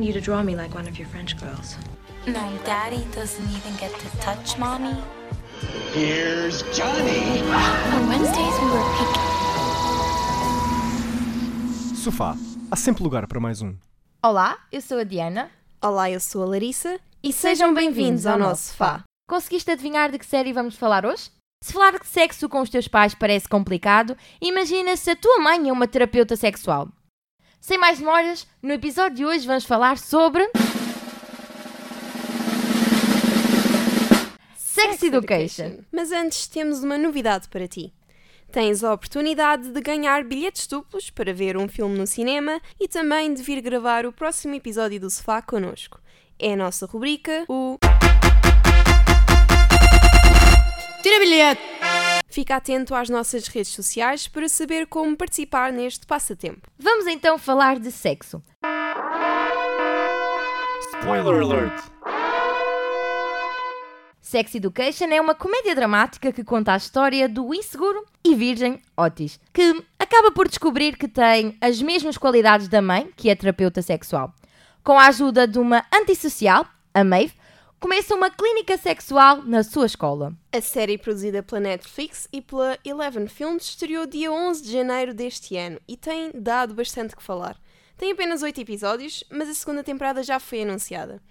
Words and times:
wanted 0.00 0.06
you 0.06 0.12
to 0.12 0.20
draw 0.20 0.42
me 0.42 0.56
like 0.56 0.74
one 0.74 0.88
of 0.88 0.98
your 0.98 1.08
French 1.08 1.36
girls. 1.38 1.76
No, 2.26 2.58
Daddy 2.64 3.04
doesn't 3.12 3.44
even 3.44 3.76
get 3.78 3.92
to 3.92 4.18
touch 4.18 4.58
Mommy. 4.58 4.96
Here's 5.92 6.62
Johnny. 6.72 7.42
On 7.94 8.08
Wednesdays 8.08 8.56
we 8.60 8.70
were 8.70 8.84
picking. 8.96 9.22
Sofá. 11.94 12.36
Há 12.70 12.76
sempre 12.76 13.02
lugar 13.02 13.26
para 13.26 13.40
mais 13.40 13.60
um. 13.60 13.76
Olá, 14.22 14.58
eu 14.70 14.80
sou 14.80 14.98
a 14.98 15.04
Diana 15.04 15.50
Olá, 15.82 16.10
eu 16.10 16.20
sou 16.20 16.42
a 16.42 16.46
Larissa 16.46 17.00
e 17.22 17.32
sejam 17.32 17.72
bem-vindos 17.74 18.26
ao 18.26 18.38
nosso 18.38 18.68
sofá. 18.68 19.02
Conseguiste 19.28 19.70
adivinhar 19.70 20.10
de 20.10 20.18
que 20.18 20.26
série 20.26 20.52
vamos 20.52 20.76
falar 20.76 21.06
hoje? 21.06 21.30
Se 21.62 21.72
falar 21.72 21.98
de 21.98 22.06
sexo 22.06 22.48
com 22.48 22.60
os 22.60 22.70
teus 22.70 22.88
pais 22.88 23.14
parece 23.14 23.48
complicado, 23.48 24.16
imagina 24.40 24.96
se 24.96 25.10
a 25.10 25.16
tua 25.16 25.38
mãe 25.38 25.68
é 25.68 25.72
uma 25.72 25.88
terapeuta 25.88 26.36
sexual. 26.36 26.88
Sem 27.60 27.76
mais 27.76 27.98
demoras, 27.98 28.46
no 28.62 28.72
episódio 28.72 29.16
de 29.18 29.26
hoje 29.26 29.46
vamos 29.46 29.66
falar 29.66 29.98
sobre. 29.98 30.50
Sex 34.56 35.02
Education. 35.02 35.80
Mas 35.92 36.10
antes 36.10 36.48
temos 36.48 36.82
uma 36.82 36.96
novidade 36.96 37.48
para 37.50 37.68
ti. 37.68 37.92
Tens 38.50 38.82
a 38.82 38.94
oportunidade 38.94 39.68
de 39.68 39.80
ganhar 39.82 40.24
bilhetes 40.24 40.66
duplos 40.66 41.10
para 41.10 41.34
ver 41.34 41.56
um 41.56 41.68
filme 41.68 41.98
no 41.98 42.06
cinema 42.06 42.60
e 42.80 42.88
também 42.88 43.32
de 43.34 43.42
vir 43.42 43.60
gravar 43.60 44.06
o 44.06 44.12
próximo 44.12 44.54
episódio 44.54 44.98
do 44.98 45.10
Sofá 45.10 45.42
connosco. 45.42 46.00
É 46.38 46.54
a 46.54 46.56
nossa 46.56 46.86
rubrica, 46.86 47.44
o 47.46 47.78
Tira 51.02 51.18
bilhete! 51.18 51.79
Fica 52.30 52.54
atento 52.54 52.94
às 52.94 53.08
nossas 53.08 53.48
redes 53.48 53.72
sociais 53.72 54.28
para 54.28 54.48
saber 54.48 54.86
como 54.86 55.16
participar 55.16 55.72
neste 55.72 56.06
passatempo. 56.06 56.70
Vamos 56.78 57.08
então 57.08 57.36
falar 57.36 57.80
de 57.80 57.90
sexo. 57.90 58.40
Spoiler 60.94 61.42
alert! 61.42 61.82
Sex 64.20 64.54
Education 64.54 65.06
é 65.06 65.20
uma 65.20 65.34
comédia 65.34 65.74
dramática 65.74 66.32
que 66.32 66.44
conta 66.44 66.72
a 66.72 66.76
história 66.76 67.28
do 67.28 67.52
inseguro 67.52 68.06
e 68.24 68.36
virgem 68.36 68.80
Otis, 68.96 69.40
que 69.52 69.82
acaba 69.98 70.30
por 70.30 70.46
descobrir 70.46 70.96
que 70.96 71.08
tem 71.08 71.58
as 71.60 71.82
mesmas 71.82 72.16
qualidades 72.16 72.68
da 72.68 72.80
mãe, 72.80 73.10
que 73.16 73.28
é 73.28 73.34
terapeuta 73.34 73.82
sexual. 73.82 74.32
Com 74.84 74.96
a 74.96 75.08
ajuda 75.08 75.48
de 75.48 75.58
uma 75.58 75.84
antissocial, 75.92 76.64
a 76.94 77.02
Maeve, 77.02 77.34
começa 77.80 78.14
uma 78.14 78.30
clínica 78.30 78.76
sexual 78.76 79.42
na 79.42 79.64
sua 79.64 79.86
escola. 79.86 80.36
A 80.52 80.60
série 80.60 80.98
produzida 80.98 81.42
pela 81.42 81.62
Netflix 81.62 82.28
e 82.30 82.42
pela 82.42 82.78
Eleven 82.84 83.26
Films 83.26 83.64
estreou 83.64 84.06
dia 84.06 84.30
11 84.30 84.62
de 84.62 84.70
janeiro 84.70 85.14
deste 85.14 85.56
ano 85.56 85.80
e 85.88 85.96
tem 85.96 86.30
dado 86.34 86.74
bastante 86.74 87.16
que 87.16 87.22
falar. 87.22 87.58
Tem 87.96 88.12
apenas 88.12 88.42
8 88.42 88.60
episódios, 88.60 89.24
mas 89.30 89.48
a 89.48 89.54
segunda 89.54 89.82
temporada 89.82 90.22
já 90.22 90.38
foi 90.38 90.62
anunciada. 90.62 91.22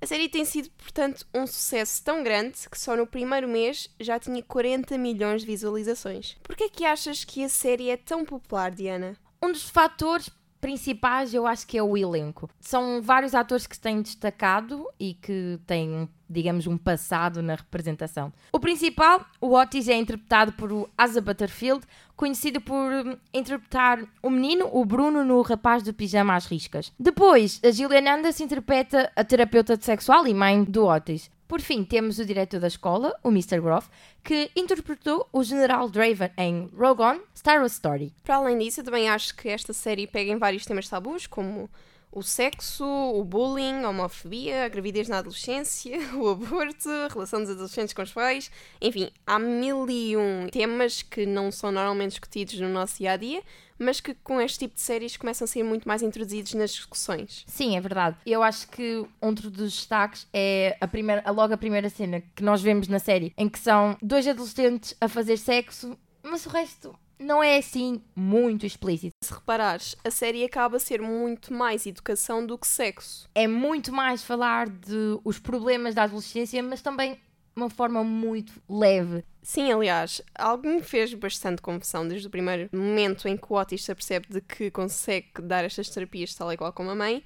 A 0.00 0.06
série 0.06 0.28
tem 0.28 0.44
sido, 0.44 0.68
portanto, 0.70 1.24
um 1.32 1.46
sucesso 1.46 2.02
tão 2.02 2.24
grande 2.24 2.68
que 2.68 2.78
só 2.78 2.96
no 2.96 3.06
primeiro 3.06 3.46
mês 3.46 3.88
já 4.00 4.18
tinha 4.18 4.42
40 4.42 4.98
milhões 4.98 5.42
de 5.42 5.46
visualizações. 5.46 6.36
Por 6.42 6.56
que 6.56 6.64
é 6.64 6.68
que 6.68 6.84
achas 6.84 7.24
que 7.24 7.44
a 7.44 7.48
série 7.48 7.90
é 7.90 7.96
tão 7.96 8.24
popular, 8.24 8.72
Diana? 8.72 9.16
Um 9.40 9.52
dos 9.52 9.70
fatores 9.70 10.28
principais 10.62 11.34
eu 11.34 11.44
acho 11.44 11.66
que 11.66 11.76
é 11.76 11.82
o 11.82 11.96
elenco. 11.96 12.48
São 12.60 13.02
vários 13.02 13.34
atores 13.34 13.66
que 13.66 13.74
se 13.74 13.80
têm 13.80 14.00
destacado 14.00 14.88
e 14.98 15.14
que 15.14 15.58
têm, 15.66 16.08
digamos, 16.30 16.68
um 16.68 16.78
passado 16.78 17.42
na 17.42 17.56
representação. 17.56 18.32
O 18.52 18.60
principal, 18.60 19.26
o 19.40 19.54
Otis, 19.54 19.88
é 19.88 19.96
interpretado 19.96 20.52
por 20.52 20.88
Asa 20.96 21.20
Butterfield, 21.20 21.84
conhecido 22.16 22.60
por 22.60 22.76
hum, 22.76 23.16
interpretar 23.34 24.04
o 24.22 24.30
menino, 24.30 24.70
o 24.72 24.84
Bruno, 24.84 25.24
no 25.24 25.42
Rapaz 25.42 25.82
do 25.82 25.92
Pijama 25.92 26.36
às 26.36 26.46
Riscas. 26.46 26.92
Depois, 26.98 27.60
a 27.64 27.72
Gillian 27.72 28.14
Anderson 28.14 28.44
interpreta 28.44 29.10
a 29.16 29.24
terapeuta 29.24 29.76
sexual 29.80 30.28
e 30.28 30.32
mãe 30.32 30.62
do 30.62 30.86
Otis. 30.86 31.28
Por 31.52 31.60
fim, 31.60 31.84
temos 31.84 32.18
o 32.18 32.24
diretor 32.24 32.60
da 32.60 32.66
escola, 32.66 33.14
o 33.22 33.28
Mr. 33.28 33.60
Groff, 33.60 33.86
que 34.24 34.50
interpretou 34.56 35.28
o 35.30 35.44
General 35.44 35.86
Draven 35.86 36.30
em 36.38 36.70
Rogue 36.74 37.02
One, 37.02 37.20
Star 37.36 37.60
Wars 37.60 37.74
Story. 37.74 38.10
Para 38.24 38.36
além 38.36 38.56
disso, 38.56 38.80
eu 38.80 38.84
também 38.84 39.10
acho 39.10 39.36
que 39.36 39.50
esta 39.50 39.74
série 39.74 40.06
pega 40.06 40.32
em 40.32 40.38
vários 40.38 40.64
temas 40.64 40.88
tabus, 40.88 41.26
como 41.26 41.68
o 42.12 42.22
sexo, 42.22 42.84
o 42.84 43.24
bullying, 43.24 43.82
a 43.82 43.88
homofobia, 43.88 44.66
a 44.66 44.68
gravidez 44.68 45.08
na 45.08 45.18
adolescência, 45.18 45.98
o 46.14 46.28
aborto, 46.28 46.88
a 46.88 47.08
relação 47.08 47.40
dos 47.40 47.50
adolescentes 47.50 47.94
com 47.94 48.02
os 48.02 48.12
pais. 48.12 48.50
Enfim, 48.80 49.10
há 49.26 49.38
mil 49.38 49.88
e 49.88 50.16
um 50.16 50.46
temas 50.50 51.00
que 51.00 51.24
não 51.24 51.50
são 51.50 51.72
normalmente 51.72 52.10
discutidos 52.10 52.60
no 52.60 52.68
nosso 52.68 52.98
dia 52.98 53.12
a 53.12 53.16
dia, 53.16 53.42
mas 53.78 53.98
que 53.98 54.14
com 54.14 54.40
este 54.40 54.60
tipo 54.60 54.74
de 54.74 54.82
séries 54.82 55.16
começam 55.16 55.46
a 55.46 55.48
ser 55.48 55.62
muito 55.62 55.88
mais 55.88 56.02
introduzidos 56.02 56.52
nas 56.52 56.70
discussões. 56.70 57.44
Sim, 57.46 57.76
é 57.76 57.80
verdade. 57.80 58.16
Eu 58.26 58.42
acho 58.42 58.68
que 58.68 59.04
outro 59.20 59.50
dos 59.50 59.72
destaques 59.74 60.28
é 60.32 60.76
a 60.80 60.86
primeira, 60.86 61.28
logo 61.30 61.54
a 61.54 61.56
primeira 61.56 61.88
cena 61.88 62.22
que 62.36 62.44
nós 62.44 62.60
vemos 62.60 62.88
na 62.88 62.98
série, 62.98 63.32
em 63.38 63.48
que 63.48 63.58
são 63.58 63.96
dois 64.02 64.28
adolescentes 64.28 64.94
a 65.00 65.08
fazer 65.08 65.38
sexo, 65.38 65.98
mas 66.22 66.44
o 66.44 66.50
resto 66.50 66.94
não 67.22 67.42
é 67.42 67.56
assim 67.58 68.02
muito 68.14 68.66
explícito. 68.66 69.12
Se 69.22 69.32
reparares, 69.32 69.96
a 70.04 70.10
série 70.10 70.44
acaba 70.44 70.76
a 70.76 70.80
ser 70.80 71.00
muito 71.00 71.52
mais 71.52 71.86
educação 71.86 72.44
do 72.44 72.58
que 72.58 72.66
sexo. 72.66 73.28
É 73.34 73.46
muito 73.46 73.92
mais 73.92 74.22
falar 74.22 74.68
de 74.68 75.18
os 75.24 75.38
problemas 75.38 75.94
da 75.94 76.04
adolescência, 76.04 76.62
mas 76.62 76.82
também 76.82 77.18
uma 77.54 77.70
forma 77.70 78.02
muito 78.02 78.52
leve. 78.68 79.24
Sim, 79.42 79.72
aliás, 79.72 80.22
algo 80.34 80.66
me 80.66 80.82
fez 80.82 81.12
bastante 81.14 81.60
confusão 81.60 82.06
desde 82.06 82.26
o 82.26 82.30
primeiro 82.30 82.68
momento 82.72 83.28
em 83.28 83.36
que 83.36 83.46
o 83.50 83.56
Otis 83.56 83.84
se 83.84 83.92
apercebe 83.92 84.26
de 84.28 84.40
que 84.40 84.70
consegue 84.70 85.42
dar 85.42 85.64
estas 85.64 85.88
terapias 85.90 86.34
tal 86.34 86.52
e 86.52 86.56
qual 86.56 86.72
como 86.72 86.90
a 86.90 86.94
mãe, 86.94 87.22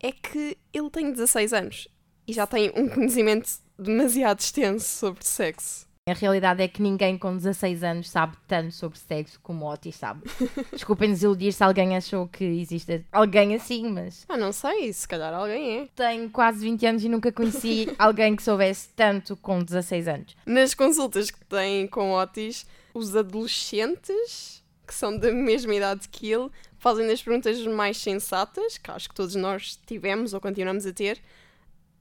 é 0.00 0.12
que 0.12 0.56
ele 0.72 0.90
tem 0.90 1.10
16 1.10 1.52
anos 1.52 1.88
e 2.26 2.32
já 2.32 2.46
tem 2.46 2.72
um 2.76 2.88
conhecimento 2.88 3.48
demasiado 3.78 4.40
extenso 4.40 4.86
sobre 4.86 5.24
sexo. 5.24 5.86
A 6.08 6.12
realidade 6.12 6.62
é 6.62 6.68
que 6.68 6.80
ninguém 6.80 7.18
com 7.18 7.36
16 7.36 7.82
anos 7.82 8.08
sabe 8.08 8.36
tanto 8.46 8.70
sobre 8.70 8.96
sexo 8.96 9.40
como 9.42 9.64
o 9.64 9.72
Otis 9.72 9.96
sabe. 9.96 10.22
Desculpem 10.72 11.10
desiludir 11.10 11.52
se 11.52 11.64
alguém 11.64 11.96
achou 11.96 12.28
que 12.28 12.44
existe 12.44 13.04
alguém 13.10 13.56
assim, 13.56 13.90
mas. 13.90 14.24
Ah, 14.28 14.36
não 14.36 14.52
sei, 14.52 14.92
se 14.92 15.08
calhar 15.08 15.34
alguém 15.34 15.80
é. 15.80 15.88
Tenho 15.96 16.30
quase 16.30 16.60
20 16.60 16.86
anos 16.86 17.04
e 17.04 17.08
nunca 17.08 17.32
conheci 17.32 17.92
alguém 17.98 18.36
que 18.36 18.42
soubesse 18.44 18.88
tanto 18.94 19.36
com 19.36 19.60
16 19.60 20.06
anos. 20.06 20.36
Nas 20.46 20.74
consultas 20.74 21.28
que 21.28 21.44
têm 21.44 21.88
com 21.88 22.12
Otis, 22.12 22.64
os 22.94 23.16
adolescentes, 23.16 24.62
que 24.86 24.94
são 24.94 25.18
da 25.18 25.32
mesma 25.32 25.74
idade 25.74 26.08
que 26.08 26.30
ele, 26.30 26.48
fazem 26.78 27.10
as 27.10 27.20
perguntas 27.20 27.60
mais 27.66 27.96
sensatas, 27.96 28.78
que 28.78 28.92
acho 28.92 29.08
que 29.08 29.14
todos 29.16 29.34
nós 29.34 29.76
tivemos 29.84 30.34
ou 30.34 30.40
continuamos 30.40 30.86
a 30.86 30.92
ter, 30.92 31.20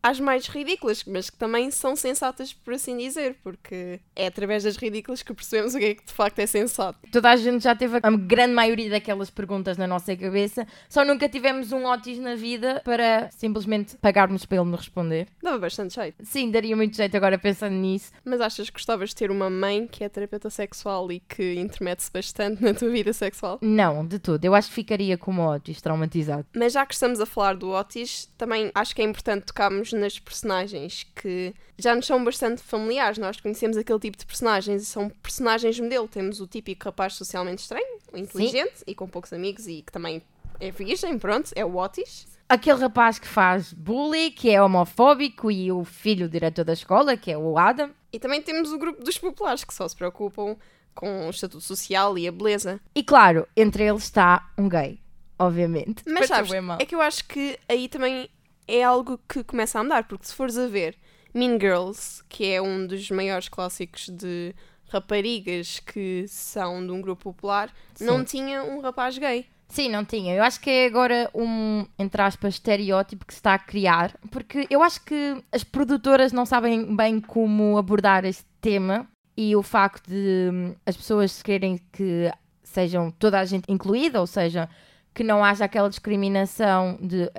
às 0.06 0.20
mais 0.20 0.46
ridículas, 0.46 1.04
mas 1.04 1.32
que 1.32 1.38
também 1.38 1.72
são 1.72 1.96
sensatas, 1.96 2.54
por 2.54 2.76
assim 2.76 2.96
dizer, 2.96 3.38
porque 3.44 4.00
é 4.16 4.28
através 4.28 4.64
das 4.64 4.78
ridículas 4.78 5.24
que 5.24 5.34
percebemos 5.34 5.74
o 5.74 5.80
que 5.80 5.86
é 5.86 5.96
que 5.96 6.06
de 6.06 6.14
facto 6.14 6.38
é 6.38 6.46
sensato. 6.46 7.00
Toda 7.12 7.32
a 7.32 7.36
gente 7.36 7.64
já 7.64 7.76
teve 7.76 7.98
a 8.04 8.12
grande 8.12 8.54
maioria 8.54 8.88
daquelas 8.92 9.32
perguntas 9.32 9.78
na 9.78 9.88
nossa 9.88 10.16
cabeça, 10.16 10.68
só 10.88 11.04
nunca 11.04 11.28
tivemos 11.28 11.72
um 11.72 11.88
Otis 11.88 12.20
na 12.20 12.36
vida 12.36 12.84
para 12.86 13.32
simplesmente 13.32 13.98
pagarmos 13.98 14.46
para 14.46 14.60
ele 14.60 14.70
nos 14.70 14.82
responder. 14.82 15.28
Dava 15.42 15.58
bastante 15.58 15.96
jeito. 15.96 16.24
Sim, 16.24 16.52
daria 16.52 16.76
muito 16.76 16.96
jeito 16.96 17.18
agora 17.18 17.40
pensando 17.40 17.74
nisso. 17.74 18.12
Mas 18.24 18.42
achas 18.42 18.70
que 18.70 18.74
gostavas 18.74 19.10
de 19.10 19.16
ter 19.16 19.32
uma 19.32 19.50
mãe 19.50 19.88
que 19.88 20.04
é 20.04 20.10
terapeuta 20.10 20.52
sexual 20.52 21.12
e 21.12 21.20
que 21.20 21.56
intermete-se 21.56 22.12
bastante 22.12 22.62
na 22.62 22.76
tua 22.76 22.92
vida 22.92 23.12
sexual? 23.12 23.58
Não, 23.60 24.06
de 24.06 24.20
tudo. 24.20 24.46
Eu 24.46 24.54
acho 24.54 24.70
que 24.70 24.76
ficaria 24.76 25.18
como 25.18 25.42
o 25.42 25.52
Otis, 25.52 25.82
traumatizado. 25.82 26.46
Mas 26.56 26.74
já 26.74 26.86
que 26.86 26.94
estamos 26.94 27.20
a 27.20 27.26
falar 27.26 27.56
do 27.56 27.72
Otis, 27.72 28.32
também 28.38 28.70
acho 28.76 28.96
que 28.96 29.02
é 29.02 29.06
importante 29.06 29.46
tocarmos 29.46 29.95
nas 29.96 30.20
personagens 30.20 31.06
que 31.16 31.54
já 31.78 31.96
nos 31.96 32.06
são 32.06 32.24
bastante 32.24 32.62
familiares. 32.62 33.18
Nós 33.18 33.40
conhecemos 33.40 33.78
aquele 33.78 34.00
tipo 34.00 34.18
de 34.18 34.26
personagens 34.26 34.84
e 34.84 34.86
são 34.86 35.10
personagens 35.10 35.80
modelo. 35.80 36.08
Temos 36.08 36.40
o 36.40 36.48
típico 36.48 36.86
rapaz 36.86 37.14
socialmente 37.14 37.62
estranho, 37.62 37.98
inteligente 38.14 38.78
Sim. 38.78 38.84
e 38.88 38.96
com 38.96 39.08
poucos 39.08 39.34
amigos 39.34 39.68
e 39.68 39.82
que 39.82 39.92
também 39.92 40.22
é 40.60 40.72
virgem, 40.72 41.18
pronto, 41.18 41.52
é 41.56 41.66
o 41.66 41.76
Otis. 41.76 42.28
Aquele 42.48 42.80
rapaz 42.80 43.18
que 43.18 43.28
faz 43.28 43.74
bullying, 43.74 44.32
que 44.32 44.52
é 44.52 44.62
homofóbico, 44.62 45.50
e 45.50 45.72
o 45.72 45.84
filho 45.84 46.28
do 46.28 46.32
diretor 46.32 46.64
da 46.64 46.74
escola, 46.74 47.18
que 47.18 47.32
é 47.32 47.38
o 47.38 47.58
Adam. 47.58 47.90
E 48.14 48.20
também 48.20 48.42
temos 48.42 48.72
o 48.72 48.78
grupo 48.78 49.04
dos 49.04 49.18
populares, 49.18 49.64
que 49.64 49.74
só 49.74 49.88
se 49.88 49.96
preocupam 49.96 50.56
com 50.94 51.28
o 51.28 51.30
estatuto 51.30 51.62
social 51.62 52.18
e 52.18 52.28
a 52.28 52.32
beleza. 52.32 52.80
E 52.94 53.04
claro, 53.04 53.48
entre 53.58 53.84
eles 53.84 54.04
está 54.04 54.48
um 54.58 54.70
gay, 54.70 55.00
obviamente. 55.40 56.04
Mas 56.08 56.28
sabes, 56.28 56.52
é 56.80 56.86
que 56.86 56.96
eu 56.96 57.02
acho 57.02 57.26
que 57.26 57.60
aí 57.68 57.90
também 57.90 58.30
é 58.68 58.84
algo 58.84 59.20
que 59.28 59.44
começa 59.44 59.80
a 59.80 59.84
mudar, 59.84 60.08
porque 60.08 60.26
se 60.26 60.34
fores 60.34 60.58
a 60.58 60.68
ver 60.68 60.98
Mean 61.34 61.60
Girls, 61.60 62.24
que 62.30 62.46
é 62.46 62.62
um 62.62 62.88
dos 62.88 63.10
maiores 63.12 63.50
clássicos 63.50 64.10
de 64.10 64.54
raparigas 64.90 65.80
que 65.80 66.26
são 66.28 66.86
de 66.86 66.92
um 66.92 67.02
grupo 67.02 67.24
popular, 67.24 67.74
Sim. 67.94 68.06
não 68.06 68.24
tinha 68.24 68.64
um 68.64 68.82
rapaz 68.82 69.18
gay. 69.18 69.46
Sim, 69.68 69.90
não 69.90 70.06
tinha. 70.06 70.36
Eu 70.36 70.44
acho 70.44 70.60
que 70.62 70.70
é 70.70 70.86
agora 70.86 71.30
um, 71.34 71.86
entre 71.98 72.22
aspas, 72.22 72.54
estereótipo 72.54 73.26
que 73.26 73.34
se 73.34 73.40
está 73.40 73.56
a 73.56 73.60
criar, 73.60 74.16
porque 74.32 74.68
eu 74.70 74.82
acho 74.82 75.04
que 75.04 75.44
as 75.52 75.64
produtoras 75.64 76.32
não 76.32 76.46
sabem 76.46 76.96
bem 76.96 77.20
como 77.20 77.78
abordar 77.78 78.26
este 78.26 78.46
tema 78.62 79.08
e 79.36 79.56
o 79.56 79.64
facto 79.64 80.08
de 80.08 80.50
hum, 80.54 80.76
as 80.86 80.96
pessoas 80.96 81.42
querem 81.42 81.80
que 81.92 82.32
sejam 82.64 83.12
toda 83.12 83.40
a 83.40 83.46
gente 83.46 83.66
incluída, 83.72 84.20
ou 84.20 84.28
seja, 84.28 84.70
que 85.14 85.24
não 85.24 85.44
haja 85.44 85.66
aquela 85.66 85.90
discriminação 85.90 86.98
de 87.02 87.30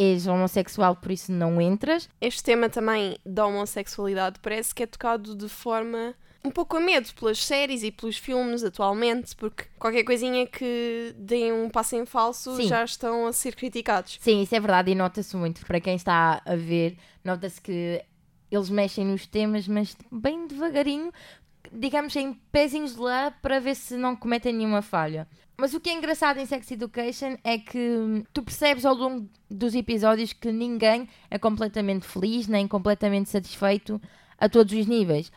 és 0.00 0.26
homossexual, 0.26 0.96
por 0.96 1.12
isso 1.12 1.30
não 1.30 1.60
entras. 1.60 2.08
Este 2.20 2.42
tema 2.42 2.70
também 2.70 3.18
da 3.24 3.46
homossexualidade 3.46 4.40
parece 4.40 4.74
que 4.74 4.82
é 4.82 4.86
tocado 4.86 5.34
de 5.34 5.48
forma 5.48 6.14
um 6.42 6.50
pouco 6.50 6.78
a 6.78 6.80
medo 6.80 7.12
pelas 7.14 7.44
séries 7.44 7.82
e 7.82 7.90
pelos 7.90 8.16
filmes 8.16 8.64
atualmente, 8.64 9.36
porque 9.36 9.64
qualquer 9.78 10.04
coisinha 10.04 10.46
que 10.46 11.14
deem 11.18 11.52
um 11.52 11.68
passo 11.68 11.96
em 11.96 12.06
falso 12.06 12.56
Sim. 12.56 12.66
já 12.66 12.82
estão 12.82 13.26
a 13.26 13.32
ser 13.32 13.54
criticados. 13.54 14.16
Sim, 14.18 14.40
isso 14.40 14.54
é 14.54 14.60
verdade 14.60 14.90
e 14.90 14.94
nota-se 14.94 15.36
muito. 15.36 15.66
Para 15.66 15.80
quem 15.80 15.96
está 15.96 16.40
a 16.46 16.56
ver, 16.56 16.96
nota-se 17.22 17.60
que 17.60 18.02
eles 18.50 18.70
mexem 18.70 19.04
nos 19.04 19.26
temas, 19.26 19.68
mas 19.68 19.94
bem 20.10 20.46
devagarinho, 20.46 21.12
digamos 21.72 22.14
em 22.16 22.32
pezinhos 22.52 22.94
de 22.94 23.00
lá, 23.00 23.30
para 23.30 23.60
ver 23.60 23.74
se 23.74 23.96
não 23.96 24.16
cometem 24.16 24.52
nenhuma 24.52 24.82
falha. 24.82 25.26
Mas 25.56 25.74
o 25.74 25.80
que 25.80 25.90
é 25.90 25.92
engraçado 25.92 26.38
em 26.38 26.46
Sex 26.46 26.70
Education 26.70 27.36
é 27.44 27.58
que 27.58 28.24
tu 28.32 28.42
percebes 28.42 28.86
ao 28.86 28.94
longo 28.94 29.28
dos 29.50 29.74
episódios 29.74 30.32
que 30.32 30.50
ninguém 30.50 31.08
é 31.30 31.38
completamente 31.38 32.06
feliz, 32.06 32.46
nem 32.48 32.66
completamente 32.66 33.28
satisfeito 33.28 34.00
a 34.38 34.48
todos 34.48 34.72
os 34.72 34.86
níveis. 34.86 35.30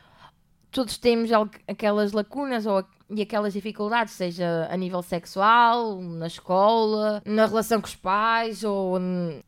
Todos 0.72 0.98
temos 0.98 1.30
aquelas 1.68 2.14
lacunas 2.14 2.66
ou 2.66 2.84
e 3.10 3.22
aquelas 3.22 3.54
dificuldades, 3.54 4.14
seja 4.14 4.68
a 4.72 4.78
nível 4.78 5.02
sexual, 5.02 6.02
na 6.02 6.28
escola, 6.28 7.22
na 7.26 7.46
relação 7.46 7.80
com 7.80 7.88
os 7.88 7.96
pais 7.96 8.64
ou 8.64 8.98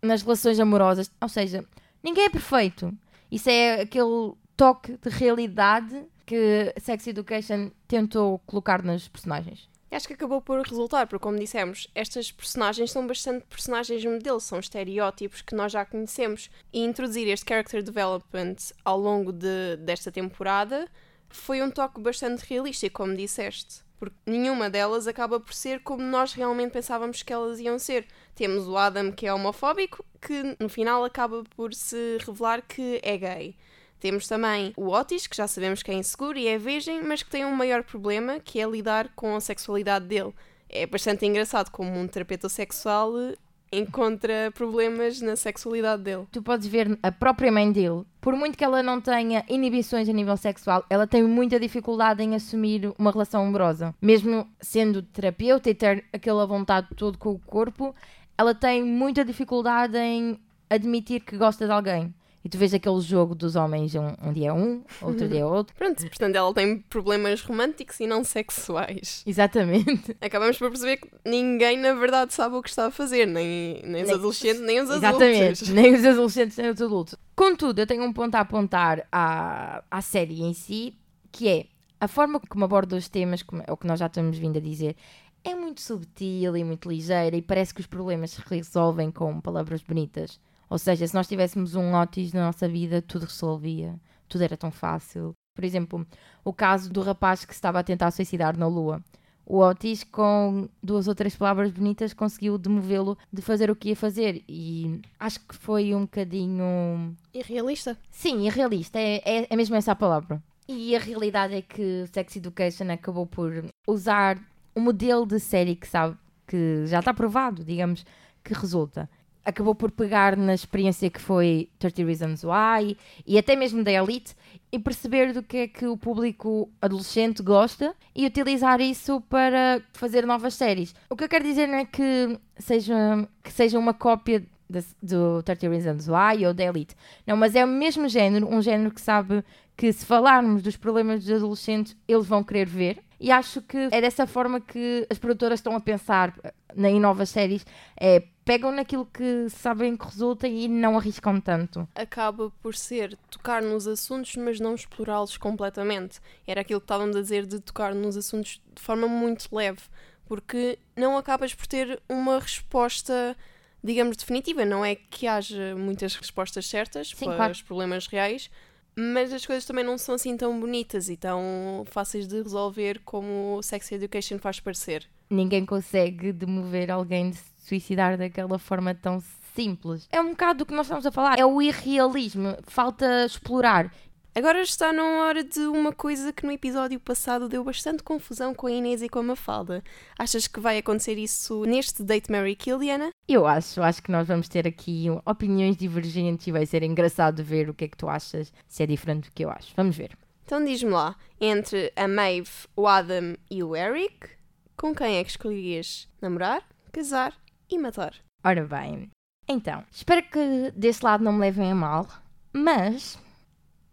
nas 0.02 0.22
relações 0.22 0.60
amorosas. 0.60 1.12
Ou 1.22 1.30
seja, 1.30 1.66
ninguém 2.04 2.26
é 2.26 2.30
perfeito. 2.30 2.94
Isso 3.32 3.50
é 3.50 3.82
aquele 3.82 4.34
toque 4.56 4.98
de 4.98 5.10
realidade 5.10 6.06
que 6.26 6.74
Sex 6.80 7.08
Education 7.08 7.72
tentou 7.88 8.40
colocar 8.40 8.84
nas 8.84 9.08
personagens. 9.08 9.70
Acho 9.96 10.08
que 10.08 10.14
acabou 10.14 10.42
por 10.42 10.60
resultar, 10.62 11.08
porque, 11.08 11.24
como 11.24 11.40
dissemos, 11.40 11.88
estas 11.96 12.30
personagens 12.30 12.92
são 12.92 13.08
bastante 13.08 13.46
personagens 13.46 14.04
modelo, 14.04 14.42
são 14.42 14.60
estereótipos 14.60 15.42
que 15.42 15.56
nós 15.56 15.72
já 15.72 15.86
conhecemos. 15.86 16.50
E 16.74 16.84
introduzir 16.84 17.30
este 17.30 17.48
character 17.48 17.82
development 17.82 18.56
ao 18.84 19.00
longo 19.00 19.32
de, 19.32 19.78
desta 19.78 20.12
temporada 20.12 20.90
foi 21.30 21.62
um 21.62 21.72
toque 21.72 22.02
bastante 22.02 22.42
realístico, 22.42 22.98
como 22.98 23.16
disseste. 23.16 23.86
Porque 23.98 24.18
nenhuma 24.26 24.70
delas 24.70 25.08
acaba 25.08 25.40
por 25.40 25.54
ser 25.54 25.80
como 25.82 26.04
nós 26.04 26.34
realmente 26.34 26.74
pensávamos 26.74 27.24
que 27.24 27.32
elas 27.32 27.60
iam 27.60 27.80
ser. 27.80 28.06
Temos 28.34 28.68
o 28.68 28.76
Adam, 28.76 29.12
que 29.14 29.26
é 29.26 29.34
homofóbico, 29.34 30.04
que 30.20 30.58
no 30.60 30.68
final 30.68 31.06
acaba 31.06 31.44
por 31.56 31.74
se 31.74 32.18
revelar 32.26 32.62
que 32.64 33.00
é 33.02 33.18
gay. 33.18 33.56
Temos 34.06 34.28
também 34.28 34.72
o 34.78 34.92
Otis, 34.92 35.26
que 35.26 35.36
já 35.36 35.48
sabemos 35.48 35.82
que 35.82 35.90
é 35.90 35.96
inseguro 35.96 36.38
e 36.38 36.48
é 36.48 36.60
virgem, 36.60 37.02
mas 37.02 37.24
que 37.24 37.30
tem 37.32 37.44
um 37.44 37.56
maior 37.56 37.82
problema, 37.82 38.40
que 38.40 38.62
é 38.62 38.70
lidar 38.70 39.10
com 39.16 39.36
a 39.36 39.42
sexualidade 39.42 40.06
dele. 40.06 40.32
É 40.70 40.86
bastante 40.86 41.26
engraçado 41.26 41.72
como 41.72 41.90
um 42.00 42.06
terapeuta 42.06 42.48
sexual 42.48 43.18
eh, 43.18 43.34
encontra 43.72 44.52
problemas 44.54 45.20
na 45.22 45.36
sexualidade 45.36 46.04
dele. 46.04 46.28
Tu 46.32 46.40
podes 46.40 46.68
ver 46.68 47.00
a 47.02 47.12
própria 47.12 47.52
mãe 47.52 47.72
dele, 47.72 48.04
por 48.22 48.36
muito 48.36 48.56
que 48.56 48.64
ela 48.64 48.84
não 48.84 49.02
tenha 49.02 49.44
inibições 49.50 50.08
a 50.08 50.14
nível 50.14 50.38
sexual, 50.38 50.86
ela 50.88 51.08
tem 51.08 51.24
muita 51.24 51.60
dificuldade 51.60 52.22
em 52.22 52.36
assumir 52.36 52.94
uma 53.00 53.10
relação 53.10 53.44
amorosa. 53.44 53.96
Mesmo 54.00 54.48
sendo 54.62 55.02
terapeuta 55.02 55.68
e 55.72 55.74
ter 55.74 56.06
aquela 56.14 56.46
vontade 56.46 56.90
todo 56.96 57.18
com 57.18 57.32
o 57.32 57.40
corpo, 57.40 57.96
ela 58.38 58.54
tem 58.54 58.84
muita 58.84 59.26
dificuldade 59.26 59.98
em 59.98 60.40
admitir 60.70 61.22
que 61.22 61.36
gosta 61.36 61.66
de 61.66 61.72
alguém. 61.72 62.14
E 62.46 62.50
tu 62.50 62.60
vês 62.60 62.76
aquele 62.76 63.02
jogo 63.02 63.34
dos 63.34 63.56
homens, 63.56 63.96
um, 63.96 64.14
um 64.22 64.32
dia 64.32 64.50
é 64.50 64.54
um, 64.54 64.84
outro 65.02 65.28
dia 65.28 65.40
é 65.40 65.46
outro. 65.46 65.74
Pronto, 65.80 66.00
portanto, 66.04 66.36
ela 66.36 66.54
tem 66.54 66.78
problemas 66.78 67.42
românticos 67.42 68.00
e 68.00 68.06
não 68.06 68.24
sexuais. 68.24 69.24
Exatamente. 69.26 70.16
Acabamos 70.22 70.56
por 70.60 70.70
perceber 70.70 70.98
que 70.98 71.10
ninguém, 71.26 71.76
na 71.76 71.96
verdade, 71.96 72.36
sabe 72.36 72.56
o 72.56 72.62
que 72.62 72.70
está 72.70 72.86
a 72.86 72.92
fazer, 72.92 73.26
nem, 73.26 73.82
nem 73.84 74.04
os 74.04 74.08
Nem- 74.10 74.14
adolescentes, 74.16 74.62
nem 74.62 74.80
os 74.80 74.92
Exatamente. 74.92 75.42
adultos. 75.42 75.70
Nem 75.74 75.96
os 75.96 76.06
adolescentes, 76.06 76.58
nem 76.58 76.70
os 76.70 76.82
adultos. 76.84 77.16
Contudo, 77.36 77.80
eu 77.80 77.88
tenho 77.88 78.04
um 78.04 78.14
ponto 78.14 78.36
a 78.36 78.42
apontar 78.42 79.08
à, 79.12 79.84
à 79.90 80.02
série 80.04 80.44
em 80.44 80.54
si, 80.54 80.96
que 81.32 81.50
é 81.50 81.66
a 82.00 82.08
forma 82.08 82.40
como 82.40 82.64
aborda 82.64 82.96
os 82.96 83.10
temas, 83.10 83.42
como 83.42 83.64
é 83.66 83.72
o 83.74 83.76
que 83.76 83.88
nós 83.88 84.00
já 84.00 84.06
estamos 84.06 84.38
vindo 84.38 84.58
a 84.58 84.62
dizer, 84.62 84.96
é 85.44 85.56
muito 85.56 85.82
subtil 85.82 86.56
e 86.56 86.64
muito 86.64 86.88
ligeira 86.88 87.36
e 87.36 87.42
parece 87.42 87.74
que 87.74 87.82
os 87.82 87.88
problemas 87.88 88.32
se 88.32 88.42
resolvem 88.46 89.10
com 89.10 89.42
palavras 89.42 89.82
bonitas. 89.82 90.40
Ou 90.70 90.78
seja, 90.78 91.08
se 91.08 91.14
nós 91.14 91.28
tivéssemos 91.28 91.76
um 91.76 91.94
Otis 91.94 92.34
na 92.34 92.46
nossa 92.46 92.68
vida, 92.68 93.02
tudo 93.02 93.26
resolvia, 93.26 94.00
tudo 94.28 94.44
era 94.44 94.58
tão 94.58 94.72
fácil. 94.72 95.34
Por 95.56 95.64
exemplo, 95.64 96.06
o 96.44 96.52
caso 96.52 96.92
do 96.92 97.02
rapaz 97.02 97.46
que 97.46 97.54
estava 97.54 97.80
a 97.80 97.84
tentar 97.84 98.12
suicidar 98.12 98.58
na 98.58 98.68
Lua. 98.68 99.02
O 99.46 99.60
Otis, 99.60 100.04
com 100.04 100.68
duas 100.82 101.08
ou 101.08 101.14
três 101.14 101.36
palavras 101.36 101.72
bonitas, 101.72 102.14
conseguiu 102.14 102.58
demovê-lo 102.58 103.16
de 103.32 103.44
fazer 103.44 103.70
o 103.70 103.76
que 103.76 103.90
ia 103.90 103.96
fazer. 103.96 104.44
E 104.50 105.00
acho 105.20 105.40
que 105.42 105.56
foi 105.56 105.94
um 105.94 106.02
bocadinho. 106.02 107.16
Irrealista. 107.32 107.96
Sim, 108.10 108.48
irrealista. 108.48 109.00
É, 109.00 109.22
é, 109.24 109.48
é 109.50 109.56
mesmo 109.56 109.76
essa 109.76 109.92
a 109.92 109.96
palavra. 109.96 110.42
E 110.68 110.96
a 110.96 111.00
realidade 111.00 111.54
é 111.54 111.62
que 111.62 112.06
Sex 112.12 112.38
Education 112.38 112.92
acabou 112.92 113.28
por 113.28 113.66
usar 113.88 114.40
um 114.76 114.82
modelo 114.82 115.28
de 115.28 115.40
série 115.40 115.76
que 115.76 115.88
sabe 115.88 116.18
que 116.48 116.86
já 116.88 117.00
está 117.00 117.14
provado, 117.14 117.64
digamos, 117.64 118.04
que 118.44 118.54
resulta. 118.54 119.08
Acabou 119.46 119.76
por 119.76 119.92
pegar 119.92 120.36
na 120.36 120.56
experiência 120.56 121.10
que 121.10 121.22
foi 121.22 121.70
30 121.78 122.04
Reasons 122.04 122.44
Why 122.44 122.98
e 123.28 123.38
até 123.38 123.56
mesmo 123.56 123.84
da 123.84 123.92
Elite 123.92 124.36
e 124.72 124.80
perceber 124.80 125.34
do 125.34 125.44
que 125.44 125.58
é 125.58 125.68
que 125.68 125.86
o 125.86 125.96
público 125.96 126.68
adolescente 126.82 127.44
gosta 127.44 127.96
e 128.16 128.26
utilizar 128.26 128.82
isso 128.82 129.22
para 129.30 129.82
fazer 129.94 130.26
novas 130.26 130.56
séries. 130.56 130.96
O 131.10 131.16
que 131.16 131.24
eu 131.24 131.30
quero 131.30 131.44
dizer 131.46 131.68
não 131.68 131.76
é 131.78 131.86
que 131.86 132.40
seja, 132.58 132.96
que 133.44 133.52
seja 133.54 133.78
uma 133.78 133.94
cópia 133.94 134.44
da- 134.68 134.82
do 135.02 135.44
30 135.44 135.70
Reasons 135.70 136.08
Why 136.08 136.46
ou 136.48 136.54
da 136.54 136.64
Elite. 136.64 136.96
Não, 137.28 137.38
mas 137.38 137.56
é 137.56 137.64
o 137.64 137.68
mesmo 137.68 138.10
género, 138.10 138.48
um 138.52 138.62
género 138.64 138.90
que 138.92 139.00
sabe 139.00 139.44
que 139.78 139.94
se 139.94 140.06
falarmos 140.06 140.64
dos 140.64 140.76
problemas 140.76 141.24
dos 141.24 141.36
adolescentes, 141.36 141.96
eles 142.08 142.26
vão 142.26 142.44
querer 142.44 142.66
ver. 142.66 143.00
E 143.20 143.32
acho 143.32 143.62
que 143.62 143.90
é 143.92 144.02
dessa 144.02 144.28
forma 144.28 144.60
que 144.60 145.08
as 145.10 145.18
produtoras 145.18 145.60
estão 145.60 145.76
a 145.76 145.80
pensar 145.80 146.34
eh, 146.44 146.90
em 146.90 147.00
novas 147.00 147.30
séries. 147.30 147.66
É, 148.00 148.24
pegam 148.44 148.72
naquilo 148.72 149.06
que 149.06 149.48
sabem 149.50 149.98
que 149.98 150.06
resulta 150.06 150.48
e 150.48 150.68
não 150.68 150.98
arriscam 150.98 151.42
tanto. 151.42 151.88
acaba 151.96 152.52
por 152.62 152.76
ser 152.76 153.18
tocar 153.30 153.62
nos 153.62 153.88
assuntos, 153.88 154.36
mas 154.36 154.60
não 154.60 154.76
explorá-los 154.76 155.38
completamente. 155.38 156.20
Era 156.46 156.62
aquilo 156.62 156.80
que 156.80 156.86
estávamos 156.86 157.16
a 157.16 157.22
dizer 157.22 157.46
de 157.46 157.60
tocar 157.60 157.96
nos 157.96 158.16
assuntos 158.16 158.62
de 158.74 158.82
forma 158.82 159.08
muito 159.08 159.48
leve, 159.54 159.82
porque 160.26 160.78
não 160.96 161.18
acabas 161.18 161.54
por 161.56 161.66
ter 161.66 162.02
uma 162.08 162.40
resposta, 162.40 163.36
digamos, 163.84 164.16
definitiva. 164.16 164.64
Não 164.64 164.86
é 164.86 164.96
que 164.96 165.26
haja 165.26 165.76
muitas 165.76 166.16
respostas 166.16 166.68
certas 166.68 167.10
Sim, 167.10 167.26
para 167.26 167.36
claro. 167.36 167.52
os 167.52 167.62
problemas 167.62 168.08
reais, 168.08 168.50
mas 168.96 169.34
as 169.34 169.46
coisas 169.46 169.66
também 169.66 169.84
não 169.84 169.98
são 169.98 170.16
assim 170.16 170.38
tão 170.38 170.60
bonitas 170.60 171.10
e 171.10 171.18
tão 171.18 171.84
fáceis 171.86 172.28
de 172.28 172.42
resolver 172.42 173.02
como 173.04 173.58
o 173.58 173.64
Sex 173.64 173.92
Education 173.92 174.40
faz 174.40 174.60
parecer. 174.60 175.06
Ninguém 175.30 175.66
consegue 175.66 176.32
demover 176.32 176.90
alguém 176.90 177.32
de 177.32 177.38
se 177.38 177.44
suicidar 177.60 178.18
daquela 178.18 178.58
forma 178.60 178.94
tão 178.94 179.22
simples. 179.56 180.08
É 180.12 180.22
um 180.22 180.30
bocado 180.30 180.60
do 180.60 180.66
que 180.66 180.74
nós 180.74 180.86
estamos 180.86 181.06
a 181.06 181.12
falar. 181.12 181.40
É 181.40 181.46
o 181.46 181.62
irrealismo. 181.62 182.56
Falta 182.64 183.26
explorar. 183.26 183.92
Agora 184.38 184.62
está 184.62 184.92
na 184.92 185.02
hora 185.02 185.46
de 185.46 185.62
uma 185.62 185.94
coisa 185.94 186.34
que 186.34 186.46
no 186.46 186.52
episódio 186.52 187.00
passado 187.00 187.48
deu 187.48 187.64
bastante 187.64 188.04
confusão 188.04 188.54
com 188.54 188.68
a 188.68 188.72
Inês 188.72 189.02
e 189.02 189.08
com 189.08 189.20
a 189.20 189.24
Mafalda. 189.24 189.82
Achas 190.20 190.46
que 190.46 190.60
vai 190.60 190.78
acontecer 190.78 191.18
isso 191.18 191.64
neste 191.64 192.04
Date 192.04 192.30
Mary 192.30 192.54
Kill, 192.54 192.78
Diana? 192.78 193.12
Eu 193.30 193.48
acho, 193.48 193.82
acho 193.82 194.04
que 194.04 194.12
nós 194.12 194.28
vamos 194.28 194.50
ter 194.50 194.68
aqui 194.68 195.06
opiniões 195.26 195.78
divergentes 195.78 196.48
e 196.48 196.52
vai 196.52 196.66
ser 196.66 196.84
engraçado 196.84 197.46
ver 197.46 197.70
o 197.70 197.74
que 197.74 197.86
é 197.86 197.88
que 197.88 197.96
tu 197.96 198.10
achas, 198.10 198.52
se 198.68 198.84
é 198.84 198.86
diferente 198.86 199.30
do 199.30 199.34
que 199.34 199.46
eu 199.46 199.50
acho. 199.50 199.72
Vamos 199.74 199.96
ver. 199.96 200.18
Então 200.44 200.62
diz-me 200.66 200.92
lá, 200.92 201.16
entre 201.40 201.94
a 201.96 202.06
Maeve, 202.06 202.52
o 202.76 202.86
Adam 202.86 203.38
e 203.50 203.64
o 203.64 203.74
Eric, 203.74 204.32
com 204.76 204.94
quem 204.94 205.16
é 205.16 205.24
que 205.24 205.30
escolherias 205.30 206.10
namorar, 206.22 206.62
casar 206.92 207.34
e 207.70 207.78
matar? 207.78 208.14
Ora 208.44 208.66
bem, 208.66 209.10
então, 209.48 209.82
espero 209.90 210.24
que 210.24 210.74
desse 210.76 211.06
lado 211.06 211.24
não 211.24 211.32
me 211.32 211.40
levem 211.40 211.72
a 211.72 211.76
mal, 211.76 212.06
mas 212.52 213.18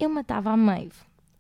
eu 0.05 0.11
matava 0.11 0.51
a 0.51 0.57
Maeve. 0.57 0.95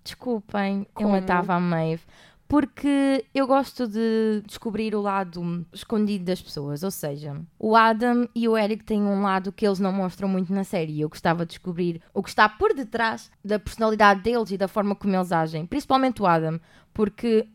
Desculpem, 0.04 0.86
Como? 0.94 1.08
eu 1.08 1.12
matava 1.12 1.54
a 1.54 1.60
Maeve. 1.60 2.02
Porque 2.48 3.24
eu 3.34 3.46
gosto 3.46 3.88
de 3.88 4.42
descobrir 4.46 4.94
o 4.94 5.00
lado 5.00 5.64
escondido 5.72 6.26
das 6.26 6.42
pessoas. 6.42 6.82
Ou 6.82 6.90
seja, 6.90 7.40
o 7.58 7.74
Adam 7.74 8.28
e 8.34 8.46
o 8.46 8.58
Eric 8.58 8.84
têm 8.84 9.02
um 9.02 9.22
lado 9.22 9.50
que 9.50 9.66
eles 9.66 9.78
não 9.80 9.90
mostram 9.90 10.28
muito 10.28 10.52
na 10.52 10.62
série. 10.62 10.92
E 10.92 11.00
eu 11.00 11.08
gostava 11.08 11.46
de 11.46 11.50
descobrir 11.50 12.02
o 12.12 12.22
que 12.22 12.28
está 12.28 12.48
por 12.50 12.74
detrás 12.74 13.30
da 13.42 13.58
personalidade 13.58 14.20
deles 14.20 14.50
e 14.50 14.58
da 14.58 14.68
forma 14.68 14.94
como 14.94 15.16
eles 15.16 15.32
agem. 15.32 15.64
Principalmente 15.64 16.20
o 16.20 16.26
Adam. 16.26 16.60
Porque 16.92 17.48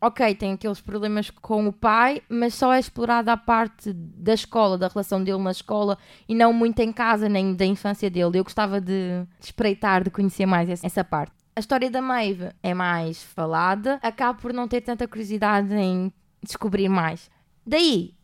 ok, 0.00 0.34
tem 0.34 0.52
aqueles 0.54 0.80
problemas 0.80 1.28
com 1.30 1.66
o 1.68 1.72
pai, 1.72 2.22
mas 2.28 2.54
só 2.54 2.72
é 2.72 2.78
explorada 2.78 3.32
a 3.32 3.36
parte 3.36 3.92
da 3.92 4.32
escola, 4.32 4.78
da 4.78 4.88
relação 4.88 5.22
dele 5.22 5.38
na 5.38 5.50
escola 5.50 5.98
e 6.28 6.34
não 6.34 6.52
muito 6.52 6.80
em 6.80 6.92
casa, 6.92 7.28
nem 7.28 7.54
da 7.54 7.66
infância 7.66 8.08
dele. 8.10 8.38
Eu 8.38 8.44
gostava 8.44 8.80
de 8.80 9.24
espreitar, 9.38 10.02
de 10.02 10.10
conhecer 10.10 10.46
mais 10.46 10.68
essa- 10.70 11.04
parte. 11.04 11.32
A 11.54 11.60
história 11.60 11.90
da 11.90 12.00
Maeve 12.00 12.50
é 12.62 12.72
mais 12.72 13.22
falada, 13.22 13.98
acabo 14.02 14.40
por 14.40 14.52
não 14.52 14.66
ter 14.66 14.80
tanta 14.80 15.06
curiosidade 15.06 15.74
em 15.74 16.10
descobrir 16.42 16.88
mais. 16.88 17.30
Daí, 17.66 18.14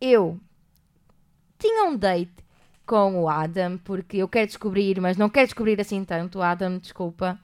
eu 0.00 0.40
tinha 1.58 1.84
um 1.84 1.96
date 1.96 2.32
com 2.86 3.20
o 3.22 3.28
Adam, 3.28 3.78
porque 3.78 4.18
eu 4.18 4.28
quero 4.28 4.46
descobrir, 4.46 5.00
mas 5.00 5.16
não 5.16 5.28
quero 5.28 5.46
descobrir 5.46 5.80
assim 5.80 6.04
tanto. 6.04 6.40
Adam, 6.40 6.78
desculpa. 6.78 7.38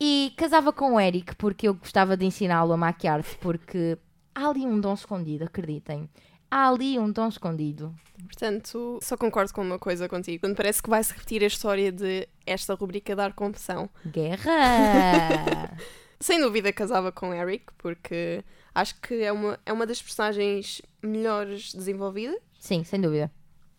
E 0.00 0.32
casava 0.36 0.72
com 0.72 0.94
o 0.94 1.00
Eric, 1.00 1.34
porque 1.36 1.66
eu 1.66 1.74
gostava 1.74 2.16
de 2.16 2.24
ensiná-lo 2.24 2.72
a 2.72 2.76
maquiar-se, 2.76 3.36
porque 3.38 3.98
há 4.34 4.48
ali 4.48 4.64
um 4.64 4.80
dom 4.80 4.94
escondido, 4.94 5.44
acreditem. 5.44 6.08
Há 6.50 6.68
ali 6.68 6.98
um 6.98 7.10
dom 7.10 7.28
escondido. 7.28 7.94
Portanto, 8.24 8.98
só 9.02 9.16
concordo 9.16 9.52
com 9.52 9.60
uma 9.60 9.78
coisa 9.78 10.08
contigo. 10.08 10.40
Quando 10.40 10.56
parece 10.56 10.82
que 10.82 10.88
vai-se 10.88 11.12
repetir 11.12 11.42
a 11.42 11.46
história 11.46 11.92
de 11.92 12.28
esta 12.46 12.74
rubrica 12.74 13.14
dar 13.14 13.32
confissão. 13.34 13.90
Guerra! 14.06 15.76
Sem 16.20 16.40
dúvida 16.40 16.72
casava 16.72 17.12
com 17.12 17.32
Eric, 17.32 17.66
porque 17.76 18.44
acho 18.74 19.00
que 19.00 19.22
é 19.22 19.30
uma, 19.30 19.58
é 19.64 19.72
uma 19.72 19.86
das 19.86 20.02
personagens 20.02 20.82
melhores 21.02 21.72
desenvolvidas. 21.72 22.38
Sim, 22.58 22.82
sem 22.82 23.00
dúvida. 23.00 23.30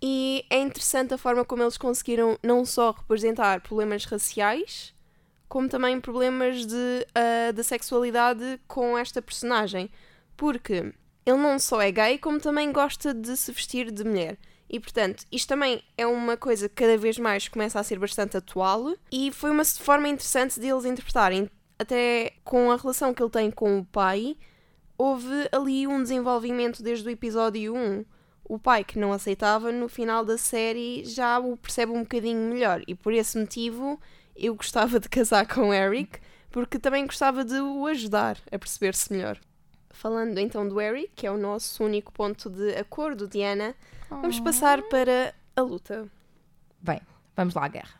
E 0.02 0.46
é 0.50 0.58
interessante 0.62 1.14
a 1.14 1.18
forma 1.18 1.44
como 1.44 1.64
eles 1.64 1.78
conseguiram 1.78 2.40
não 2.42 2.64
só 2.64 2.92
representar 2.92 3.60
problemas 3.60 4.06
raciais, 4.06 4.94
como 5.50 5.68
também 5.68 6.00
problemas 6.00 6.66
de, 6.66 6.76
uh, 6.76 7.52
da 7.52 7.64
sexualidade 7.64 8.62
com 8.68 8.96
esta 8.96 9.22
personagem. 9.22 9.90
Porque 10.38 10.94
ele 11.26 11.38
não 11.38 11.60
só 11.60 11.82
é 11.82 11.92
gay, 11.92 12.20
como 12.20 12.40
também 12.40 12.72
gosta 12.72 13.14
de 13.14 13.36
se 13.36 13.52
vestir 13.52 13.92
de 13.92 14.04
mulher. 14.04 14.38
E 14.70 14.80
portanto, 14.80 15.26
isto 15.32 15.50
também 15.50 15.84
é 15.98 16.06
uma 16.06 16.38
coisa 16.38 16.70
que 16.70 16.76
cada 16.76 16.96
vez 16.96 17.18
mais 17.18 17.48
começa 17.48 17.80
a 17.80 17.84
ser 17.84 17.98
bastante 17.98 18.38
atual 18.38 18.94
e 19.12 19.32
foi 19.32 19.50
uma 19.50 19.66
forma 19.66 20.08
interessante 20.08 20.60
de 20.60 20.68
eles 20.68 20.86
interpretarem. 20.86 21.50
Até 21.80 22.34
com 22.44 22.72
a 22.72 22.78
relação 22.78 23.14
que 23.14 23.24
ele 23.24 23.32
tem 23.32 23.50
com 23.50 23.80
o 23.80 23.86
pai, 23.86 24.38
houve 24.98 25.50
ali 25.52 25.88
um 25.88 26.04
desenvolvimento 26.04 26.84
desde 26.84 27.08
o 27.08 27.12
episódio 27.12 27.74
1. 27.74 28.06
O 28.44 28.60
pai 28.60 28.84
que 28.84 29.00
não 29.00 29.12
aceitava, 29.12 29.72
no 29.72 29.90
final 29.90 30.24
da 30.24 30.38
série 30.38 31.04
já 31.06 31.40
o 31.40 31.58
percebe 31.58 31.92
um 31.92 32.02
bocadinho 32.02 32.54
melhor. 32.54 32.84
E 32.88 32.94
por 32.94 33.14
esse 33.14 33.40
motivo 33.40 34.00
eu 34.40 34.56
gostava 34.56 35.00
de 35.00 35.10
casar 35.10 35.48
com 35.48 35.74
Eric, 35.74 36.20
porque 36.50 36.80
também 36.80 37.06
gostava 37.06 37.44
de 37.44 37.60
o 37.60 37.86
ajudar 37.88 38.38
a 38.52 38.58
perceber-se 38.58 39.12
melhor. 39.12 39.40
Falando 39.92 40.38
então 40.40 40.68
do 40.68 40.80
Eric, 40.80 41.12
que 41.16 41.28
é 41.28 41.32
o 41.32 41.38
nosso 41.38 41.84
único 41.84 42.12
ponto 42.12 42.50
de 42.50 42.76
acordo, 42.76 43.28
Diana, 43.28 43.76
vamos 44.10 44.40
passar 44.40 44.82
para 44.84 45.34
a 45.56 45.62
luta. 45.62 46.08
Bem, 46.80 47.02
vamos 47.36 47.54
lá 47.54 47.66
à 47.66 47.68
guerra. 47.68 48.00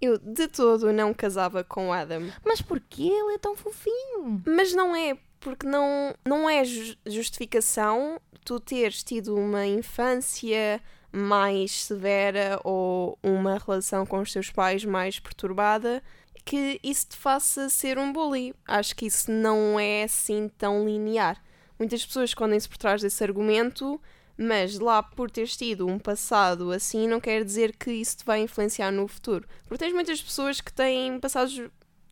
Eu 0.00 0.18
de 0.18 0.48
todo 0.48 0.92
não 0.92 1.12
casava 1.12 1.64
com 1.64 1.92
Adam. 1.92 2.30
Mas 2.44 2.60
porquê 2.60 3.04
ele 3.04 3.34
é 3.34 3.38
tão 3.38 3.56
fofinho? 3.56 4.42
Mas 4.46 4.74
não 4.74 4.94
é, 4.94 5.16
porque 5.40 5.66
não, 5.66 6.14
não 6.24 6.48
é 6.48 6.62
justificação 7.06 8.20
tu 8.44 8.60
teres 8.60 9.02
tido 9.02 9.34
uma 9.36 9.66
infância 9.66 10.80
mais 11.16 11.84
severa 11.84 12.60
ou 12.62 13.18
uma 13.22 13.58
relação 13.58 14.04
com 14.04 14.20
os 14.20 14.32
teus 14.32 14.50
pais 14.50 14.84
mais 14.84 15.18
perturbada 15.18 16.02
que 16.46 16.78
isso 16.80 17.08
te 17.08 17.16
faça 17.16 17.68
ser 17.68 17.98
um 17.98 18.12
bully. 18.12 18.54
Acho 18.66 18.94
que 18.94 19.06
isso 19.06 19.30
não 19.30 19.78
é 19.78 20.04
assim 20.04 20.48
tão 20.56 20.86
linear. 20.86 21.42
Muitas 21.76 22.06
pessoas 22.06 22.30
escondem-se 22.30 22.68
por 22.68 22.78
trás 22.78 23.02
desse 23.02 23.22
argumento, 23.24 24.00
mas 24.38 24.78
lá 24.78 25.02
por 25.02 25.28
teres 25.28 25.56
tido 25.56 25.86
um 25.86 25.98
passado 25.98 26.70
assim, 26.70 27.08
não 27.08 27.20
quer 27.20 27.44
dizer 27.44 27.76
que 27.76 27.90
isso 27.90 28.18
te 28.18 28.24
vai 28.24 28.40
influenciar 28.40 28.92
no 28.92 29.08
futuro. 29.08 29.46
Porque 29.66 29.84
tens 29.84 29.92
muitas 29.92 30.22
pessoas 30.22 30.60
que 30.60 30.72
têm 30.72 31.18
passados, 31.18 31.60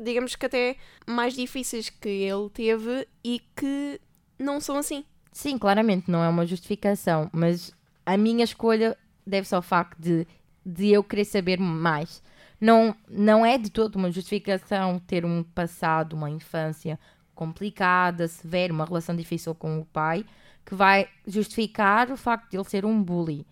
digamos 0.00 0.34
que 0.34 0.46
até 0.46 0.76
mais 1.06 1.34
difíceis 1.34 1.88
que 1.88 2.08
ele 2.08 2.50
teve 2.50 3.06
e 3.22 3.40
que 3.56 4.00
não 4.36 4.60
são 4.60 4.76
assim. 4.76 5.04
Sim, 5.32 5.58
claramente, 5.58 6.10
não 6.10 6.24
é 6.24 6.28
uma 6.28 6.44
justificação, 6.44 7.30
mas 7.32 7.72
a 8.04 8.16
minha 8.16 8.44
escolha 8.44 8.96
deve-se 9.26 9.54
ao 9.54 9.62
facto 9.62 9.98
de, 9.98 10.26
de 10.64 10.90
eu 10.90 11.02
querer 11.02 11.24
saber 11.24 11.58
mais 11.58 12.22
não, 12.64 12.96
não 13.10 13.44
é 13.44 13.58
de 13.58 13.70
todo 13.70 13.96
uma 13.96 14.10
justificação 14.10 14.98
ter 14.98 15.24
um 15.24 15.42
passado, 15.42 16.14
uma 16.14 16.30
infância 16.30 16.98
complicada, 17.34 18.26
severa, 18.26 18.72
uma 18.72 18.86
relação 18.86 19.14
difícil 19.14 19.54
com 19.54 19.78
o 19.78 19.84
pai, 19.84 20.24
que 20.64 20.74
vai 20.74 21.06
justificar 21.26 22.10
o 22.10 22.16
facto 22.16 22.50
de 22.50 22.56
ele 22.56 22.64
ser 22.64 22.86
um 22.86 23.02
bully. 23.02 23.46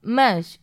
Mas 0.00 0.58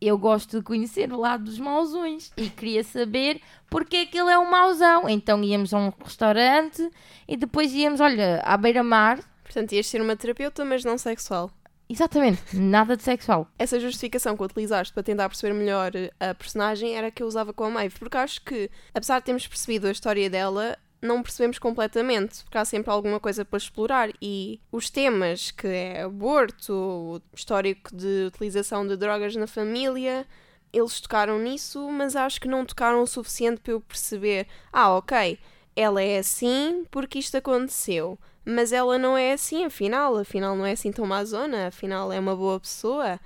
eu 0.00 0.16
gosto 0.16 0.58
de 0.58 0.64
conhecer 0.64 1.12
o 1.12 1.18
lado 1.18 1.44
dos 1.44 1.58
mauzões 1.58 2.32
e 2.34 2.48
queria 2.48 2.82
saber 2.82 3.42
porque 3.68 3.96
é 3.96 4.06
que 4.06 4.16
ele 4.16 4.30
é 4.30 4.38
um 4.38 4.50
mauzão. 4.50 5.06
Então 5.06 5.44
íamos 5.44 5.74
a 5.74 5.78
um 5.78 5.92
restaurante 6.02 6.88
e 7.26 7.36
depois 7.36 7.74
íamos, 7.74 8.00
olha, 8.00 8.40
à 8.42 8.56
beira-mar. 8.56 9.18
Portanto, 9.42 9.72
ias 9.72 9.86
ser 9.86 10.00
uma 10.00 10.16
terapeuta, 10.16 10.64
mas 10.64 10.82
não 10.82 10.96
sexual. 10.96 11.50
Exatamente, 11.90 12.54
nada 12.54 12.96
de 12.96 13.02
sexual. 13.02 13.48
Essa 13.58 13.80
justificação 13.80 14.36
que 14.36 14.42
utilizaste 14.42 14.92
para 14.92 15.02
tentar 15.02 15.28
perceber 15.28 15.54
melhor 15.54 15.90
a 16.20 16.34
personagem 16.34 16.94
era 16.94 17.06
a 17.06 17.10
que 17.10 17.22
eu 17.22 17.26
usava 17.26 17.52
com 17.54 17.64
a 17.64 17.70
Maeve, 17.70 17.98
porque 17.98 18.18
acho 18.18 18.42
que, 18.42 18.70
apesar 18.92 19.20
de 19.20 19.24
termos 19.24 19.46
percebido 19.46 19.86
a 19.86 19.90
história 19.90 20.28
dela, 20.28 20.76
não 21.00 21.22
percebemos 21.22 21.58
completamente, 21.58 22.42
porque 22.44 22.58
há 22.58 22.64
sempre 22.64 22.90
alguma 22.90 23.18
coisa 23.18 23.42
para 23.42 23.56
explorar 23.56 24.10
e 24.20 24.60
os 24.70 24.90
temas 24.90 25.50
que 25.50 25.66
é 25.66 26.02
aborto, 26.02 27.22
histórico 27.34 27.94
de 27.96 28.26
utilização 28.26 28.86
de 28.86 28.94
drogas 28.94 29.34
na 29.34 29.46
família, 29.46 30.26
eles 30.72 31.00
tocaram 31.00 31.38
nisso, 31.38 31.88
mas 31.90 32.14
acho 32.14 32.38
que 32.38 32.48
não 32.48 32.66
tocaram 32.66 33.00
o 33.02 33.06
suficiente 33.06 33.60
para 33.62 33.72
eu 33.72 33.80
perceber, 33.80 34.46
ah, 34.70 34.94
ok, 34.94 35.38
ela 35.74 36.02
é 36.02 36.18
assim 36.18 36.84
porque 36.90 37.18
isto 37.18 37.36
aconteceu 37.36 38.18
mas 38.48 38.72
ela 38.72 38.98
não 38.98 39.16
é 39.16 39.32
assim, 39.32 39.64
afinal, 39.64 40.16
afinal 40.16 40.56
não 40.56 40.64
é 40.64 40.72
assim 40.72 40.90
tão 40.90 41.06
zona 41.26 41.66
afinal 41.66 42.10
é 42.10 42.18
uma 42.18 42.34
boa 42.34 42.58
pessoa. 42.58 43.20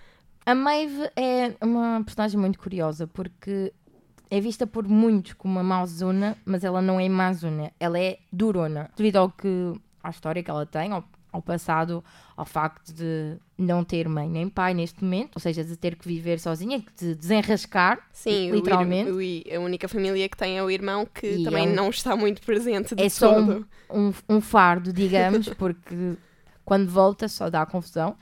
A 0.44 0.54
Maeve 0.54 1.08
é 1.14 1.54
uma 1.62 2.02
personagem 2.04 2.40
muito 2.40 2.58
curiosa 2.58 3.06
porque 3.06 3.72
é 4.28 4.40
vista 4.40 4.66
por 4.66 4.88
muitos 4.88 5.34
como 5.34 5.54
uma 5.54 5.62
mauzona, 5.62 6.36
mas 6.44 6.64
ela 6.64 6.82
não 6.82 6.98
é 6.98 7.08
mazona, 7.08 7.70
ela 7.78 8.00
é 8.00 8.18
durona, 8.32 8.90
devido 8.96 9.16
ao 9.18 9.30
que 9.30 9.72
à 10.02 10.10
história 10.10 10.42
que 10.42 10.50
ela 10.50 10.66
tem, 10.66 10.90
ao 10.90 11.04
ao 11.32 11.40
passado, 11.40 12.04
ao 12.36 12.44
facto 12.44 12.92
de 12.92 13.38
não 13.56 13.82
ter 13.82 14.06
mãe 14.08 14.28
nem 14.28 14.48
pai 14.48 14.74
neste 14.74 15.02
momento, 15.02 15.36
ou 15.36 15.40
seja, 15.40 15.64
de 15.64 15.76
ter 15.76 15.96
que 15.96 16.06
viver 16.06 16.38
sozinha, 16.38 16.84
de 16.98 17.14
desenrascar, 17.14 18.06
Sim, 18.12 18.50
literalmente. 18.50 19.10
O, 19.10 19.16
o, 19.16 19.56
a 19.56 19.60
única 19.60 19.88
família 19.88 20.28
que 20.28 20.36
tem 20.36 20.58
é 20.58 20.62
o 20.62 20.70
irmão 20.70 21.06
que 21.06 21.26
e 21.26 21.44
também 21.44 21.66
é 21.66 21.70
um, 21.70 21.74
não 21.74 21.90
está 21.90 22.14
muito 22.14 22.42
presente 22.42 22.94
de 22.94 23.02
É 23.02 23.08
só 23.08 23.40
um, 23.40 23.64
um, 23.90 24.12
um, 24.28 24.40
fardo, 24.40 24.92
digamos, 24.92 25.48
porque 25.56 26.16
quando 26.64 26.90
volta 26.90 27.26
só 27.28 27.48
dá 27.48 27.64
confusão, 27.64 28.16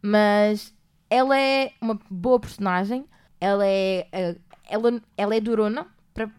mas 0.00 0.72
ela 1.10 1.36
é 1.36 1.72
uma 1.80 1.98
boa 2.08 2.38
personagem, 2.38 3.04
ela 3.40 3.66
é, 3.66 4.06
eh, 4.12 4.36
ela, 4.68 5.02
ela 5.16 5.34
é 5.34 5.40
durona, 5.40 5.86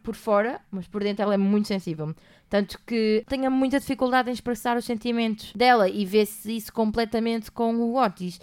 por 0.04 0.16
fora, 0.16 0.62
mas 0.72 0.88
por 0.88 1.04
dentro 1.04 1.24
ela 1.24 1.34
é 1.34 1.38
muito 1.38 1.68
sensível. 1.68 2.14
Tanto 2.50 2.80
que 2.86 3.24
tenho 3.28 3.50
muita 3.50 3.80
dificuldade 3.80 4.30
em 4.30 4.34
expressar 4.34 4.78
os 4.78 4.86
sentimentos 4.86 5.52
dela 5.54 5.90
e 5.90 6.06
vê-se 6.06 6.56
isso 6.56 6.72
completamente 6.72 7.52
com 7.52 7.76
o 7.76 7.96
Otis. 7.96 8.40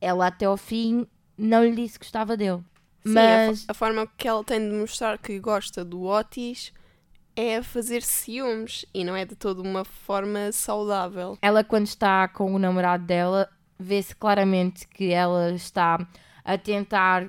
Ela 0.00 0.26
até 0.26 0.46
ao 0.46 0.56
fim 0.56 1.06
não 1.38 1.64
lhe 1.64 1.74
disse 1.74 1.98
que 1.98 2.04
gostava 2.04 2.36
dele. 2.36 2.62
Sim, 3.04 3.12
mas... 3.14 3.64
a, 3.68 3.72
a 3.72 3.74
forma 3.74 4.06
que 4.16 4.26
ela 4.26 4.42
tem 4.42 4.58
de 4.58 4.74
mostrar 4.74 5.18
que 5.18 5.38
gosta 5.38 5.84
do 5.84 6.02
Otis 6.04 6.72
é 7.36 7.62
fazer 7.62 8.02
ciúmes 8.02 8.86
e 8.94 9.04
não 9.04 9.16
é 9.16 9.24
de 9.24 9.34
toda 9.34 9.60
uma 9.60 9.84
forma 9.84 10.52
saudável. 10.52 11.36
Ela, 11.42 11.64
quando 11.64 11.86
está 11.86 12.28
com 12.28 12.54
o 12.54 12.58
namorado 12.58 13.04
dela, 13.04 13.48
vê-se 13.78 14.14
claramente 14.14 14.86
que 14.88 15.10
ela 15.10 15.50
está 15.52 16.06
a 16.44 16.58
tentar 16.58 17.28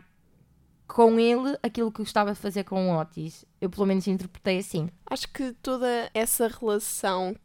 com 0.87 1.19
ele 1.19 1.57
aquilo 1.61 1.91
que 1.91 1.99
gostava 1.99 2.33
de 2.33 2.39
fazer 2.39 2.63
com 2.63 2.89
o 2.89 2.99
Otis. 2.99 3.45
Eu 3.59 3.69
pelo 3.69 3.85
menos 3.85 4.07
interpretei 4.07 4.59
assim. 4.59 4.89
Acho 5.05 5.27
que 5.29 5.51
toda 5.53 6.09
essa 6.13 6.47
relação, 6.47 7.35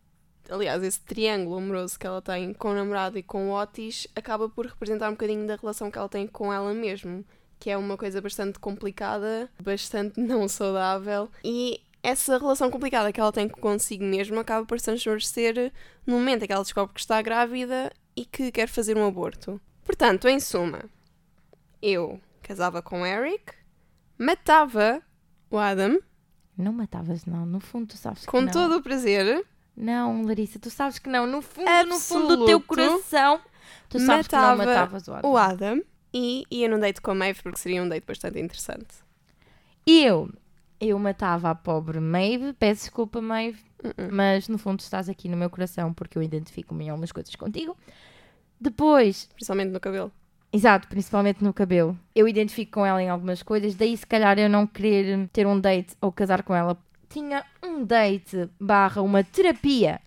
aliás, 0.49 0.83
esse 0.83 1.01
triângulo 1.01 1.59
amoroso 1.59 1.99
que 1.99 2.07
ela 2.07 2.23
tem 2.23 2.53
com 2.53 2.71
o 2.71 2.75
namorado 2.75 3.19
e 3.19 3.23
com 3.23 3.51
o 3.51 3.61
Otis, 3.61 4.07
acaba 4.15 4.49
por 4.49 4.67
representar 4.67 5.09
um 5.09 5.13
bocadinho 5.13 5.47
da 5.47 5.57
relação 5.57 5.91
que 5.91 5.99
ela 5.99 6.09
tem 6.09 6.27
com 6.27 6.53
ela 6.53 6.73
mesma, 6.75 7.25
que 7.59 7.71
é 7.71 7.77
uma 7.77 7.97
coisa 7.97 8.21
bastante 8.21 8.59
complicada, 8.59 9.51
bastante 9.63 10.19
não 10.21 10.49
saudável 10.49 11.31
e 11.45 11.81
essa 12.03 12.39
relação 12.39 12.71
complicada 12.71 13.13
que 13.13 13.21
ela 13.21 13.33
tem 13.33 13.49
consigo 13.49 14.05
mesma 14.05 14.41
acaba 14.41 14.65
por 14.65 14.79
se 14.79 14.87
transformar 14.87 15.21
no 16.07 16.15
momento 16.15 16.43
em 16.43 16.47
que 16.47 16.53
ela 16.53 16.63
descobre 16.63 16.95
que 16.95 17.01
está 17.01 17.21
grávida 17.21 17.93
e 18.17 18.25
que 18.25 18.51
quer 18.51 18.67
fazer 18.67 18.97
um 18.97 19.07
aborto. 19.07 19.61
Portanto, 19.85 20.29
em 20.29 20.41
suma, 20.41 20.85
eu 21.83 22.21
casava 22.51 22.83
com 22.83 23.07
Eric, 23.07 23.53
matava 24.19 25.01
o 25.49 25.57
Adam. 25.57 26.01
Não 26.59 26.73
matavas, 26.73 27.25
não. 27.25 27.47
No 27.47 27.61
fundo, 27.61 27.87
tu 27.87 27.97
sabes 27.97 28.27
com 28.27 28.39
que 28.39 28.45
não. 28.45 28.53
Com 28.53 28.59
todo 28.59 28.79
o 28.79 28.83
prazer. 28.83 29.47
Não, 29.77 30.25
Larissa, 30.25 30.59
tu 30.59 30.69
sabes 30.69 30.99
que 30.99 31.09
não. 31.09 31.29
No 31.29 31.41
fundo, 31.41 31.71
no 31.87 32.01
fundo 32.01 32.37
do 32.37 32.47
teu 32.47 32.61
coração, 32.61 33.41
tu 33.89 34.01
sabes 34.01 34.27
que 34.27 34.35
não 34.35 34.57
matavas 34.57 35.07
o 35.07 35.15
Adam. 35.15 35.31
O 35.31 35.37
Adam 35.37 35.83
e 36.13 36.45
ia 36.51 36.69
num 36.69 36.81
date 36.81 37.01
com 37.01 37.13
a 37.13 37.15
Maeve 37.15 37.41
porque 37.41 37.59
seria 37.61 37.81
um 37.81 37.89
date 37.89 38.05
bastante 38.05 38.41
interessante. 38.41 38.97
E 39.87 40.05
eu? 40.05 40.29
Eu 40.81 40.99
matava 40.99 41.51
a 41.51 41.55
pobre 41.55 42.01
Maeve. 42.01 42.53
Peço 42.55 42.83
desculpa, 42.83 43.23
Maeve, 43.23 43.63
uh 43.85 43.91
-uh. 43.91 44.13
mas 44.13 44.49
no 44.49 44.59
fundo 44.59 44.81
estás 44.81 45.09
aqui 45.09 45.29
no 45.29 45.37
meu 45.37 45.49
coração 45.49 45.95
porque 45.95 46.19
eu 46.19 46.23
identifico-me 46.23 46.87
em 46.87 46.91
algumas 46.91 47.13
coisas 47.13 47.33
contigo. 47.37 47.77
Depois. 48.61 49.29
Principalmente 49.37 49.71
no 49.71 49.79
cabelo. 49.79 50.13
Exato, 50.53 50.89
principalmente 50.89 51.43
no 51.45 51.53
cabelo. 51.55 51.97
Eu 52.15 52.27
identifico 52.27 52.73
com 52.73 52.87
ela 52.87 53.01
em 53.03 53.09
algumas 53.09 53.43
coisas, 53.43 53.75
daí 53.75 53.97
se 53.97 54.07
calhar 54.07 54.39
eu 54.39 54.49
não 54.49 54.67
querer 54.67 55.29
ter 55.33 55.47
um 55.47 55.61
date 55.61 55.95
ou 56.01 56.11
casar 56.11 56.43
com 56.43 56.55
ela. 56.55 56.77
Tinha 57.09 57.45
um 57.63 57.85
date 57.85 58.49
barra 58.61 59.01
uma 59.03 59.23
terapia 59.23 60.01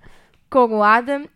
com 0.50 0.66
o 0.78 0.84
Adam 0.84 1.28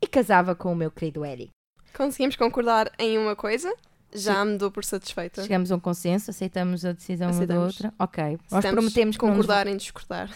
e 0.00 0.06
casava 0.06 0.54
com 0.54 0.72
o 0.72 0.76
meu 0.76 0.90
querido 0.90 1.24
Eric. 1.24 1.50
Conseguimos 1.92 2.36
concordar 2.36 2.90
em 2.98 3.18
uma 3.18 3.34
coisa? 3.34 3.74
Já 4.14 4.44
me 4.44 4.56
dou 4.56 4.70
por 4.70 4.84
satisfeita. 4.84 5.42
Chegamos 5.42 5.72
a 5.72 5.76
um 5.76 5.80
consenso, 5.80 6.30
aceitamos 6.30 6.84
a 6.84 6.92
decisão 6.92 7.28
uma 7.30 7.46
da 7.46 7.54
Aceitamos. 7.54 7.74
outra. 7.74 7.94
Ok, 7.98 8.38
nós 8.50 8.64
prometemos 8.64 9.16
não 9.18 9.28
nos- 9.28 9.36
concordar 9.38 9.66
em 9.66 9.76
discordar. 9.76 10.30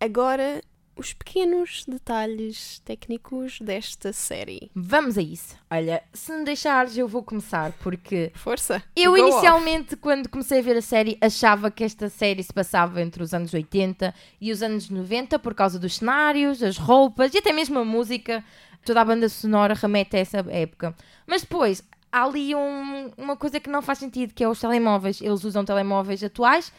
Agora, 0.00 0.62
os 1.00 1.14
pequenos 1.14 1.82
detalhes 1.88 2.78
técnicos 2.84 3.58
desta 3.60 4.12
série. 4.12 4.70
Vamos 4.74 5.16
a 5.16 5.22
isso. 5.22 5.56
Olha, 5.70 6.02
se 6.12 6.30
me 6.30 6.44
deixares, 6.44 6.96
eu 6.98 7.08
vou 7.08 7.22
começar, 7.22 7.72
porque 7.82 8.30
Força! 8.34 8.82
eu 8.94 9.12
Go 9.12 9.18
off. 9.22 9.30
inicialmente, 9.32 9.96
quando 9.96 10.28
comecei 10.28 10.58
a 10.58 10.62
ver 10.62 10.76
a 10.76 10.82
série, 10.82 11.16
achava 11.20 11.70
que 11.70 11.82
esta 11.82 12.10
série 12.10 12.42
se 12.42 12.52
passava 12.52 13.00
entre 13.00 13.22
os 13.22 13.32
anos 13.32 13.54
80 13.54 14.14
e 14.38 14.52
os 14.52 14.62
anos 14.62 14.90
90 14.90 15.38
por 15.38 15.54
causa 15.54 15.78
dos 15.78 15.96
cenários, 15.96 16.62
as 16.62 16.76
roupas 16.76 17.32
e 17.32 17.38
até 17.38 17.50
mesmo 17.52 17.78
a 17.78 17.84
música. 17.84 18.44
Toda 18.84 19.00
a 19.00 19.04
banda 19.04 19.28
sonora 19.28 19.72
remete 19.74 20.16
a 20.16 20.20
essa 20.20 20.38
época. 20.50 20.94
Mas 21.26 21.40
depois, 21.42 21.82
há 22.12 22.24
ali 22.24 22.54
um- 22.54 23.10
uma 23.16 23.36
coisa 23.36 23.58
que 23.58 23.70
não 23.70 23.80
faz 23.80 23.98
sentido, 23.98 24.34
que 24.34 24.44
é 24.44 24.48
os 24.48 24.60
telemóveis. 24.60 25.20
Eles 25.22 25.44
usam 25.44 25.64
telemóveis 25.64 26.22
atuais 26.22 26.72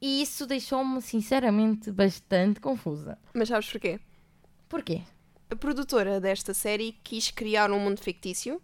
e 0.00 0.22
isso 0.22 0.46
deixou-me, 0.46 1.00
sinceramente, 1.02 1.90
bastante 1.90 2.60
confusa. 2.60 3.18
Mas 3.34 3.48
sabes 3.48 3.70
porquê? 3.70 3.98
Porquê? 4.68 5.02
A 5.50 5.56
produtora 5.56 6.20
desta 6.20 6.52
série 6.54 6.92
quis 7.02 7.30
criar 7.30 7.70
um 7.70 7.80
mundo 7.80 8.00
fictício 8.00 8.60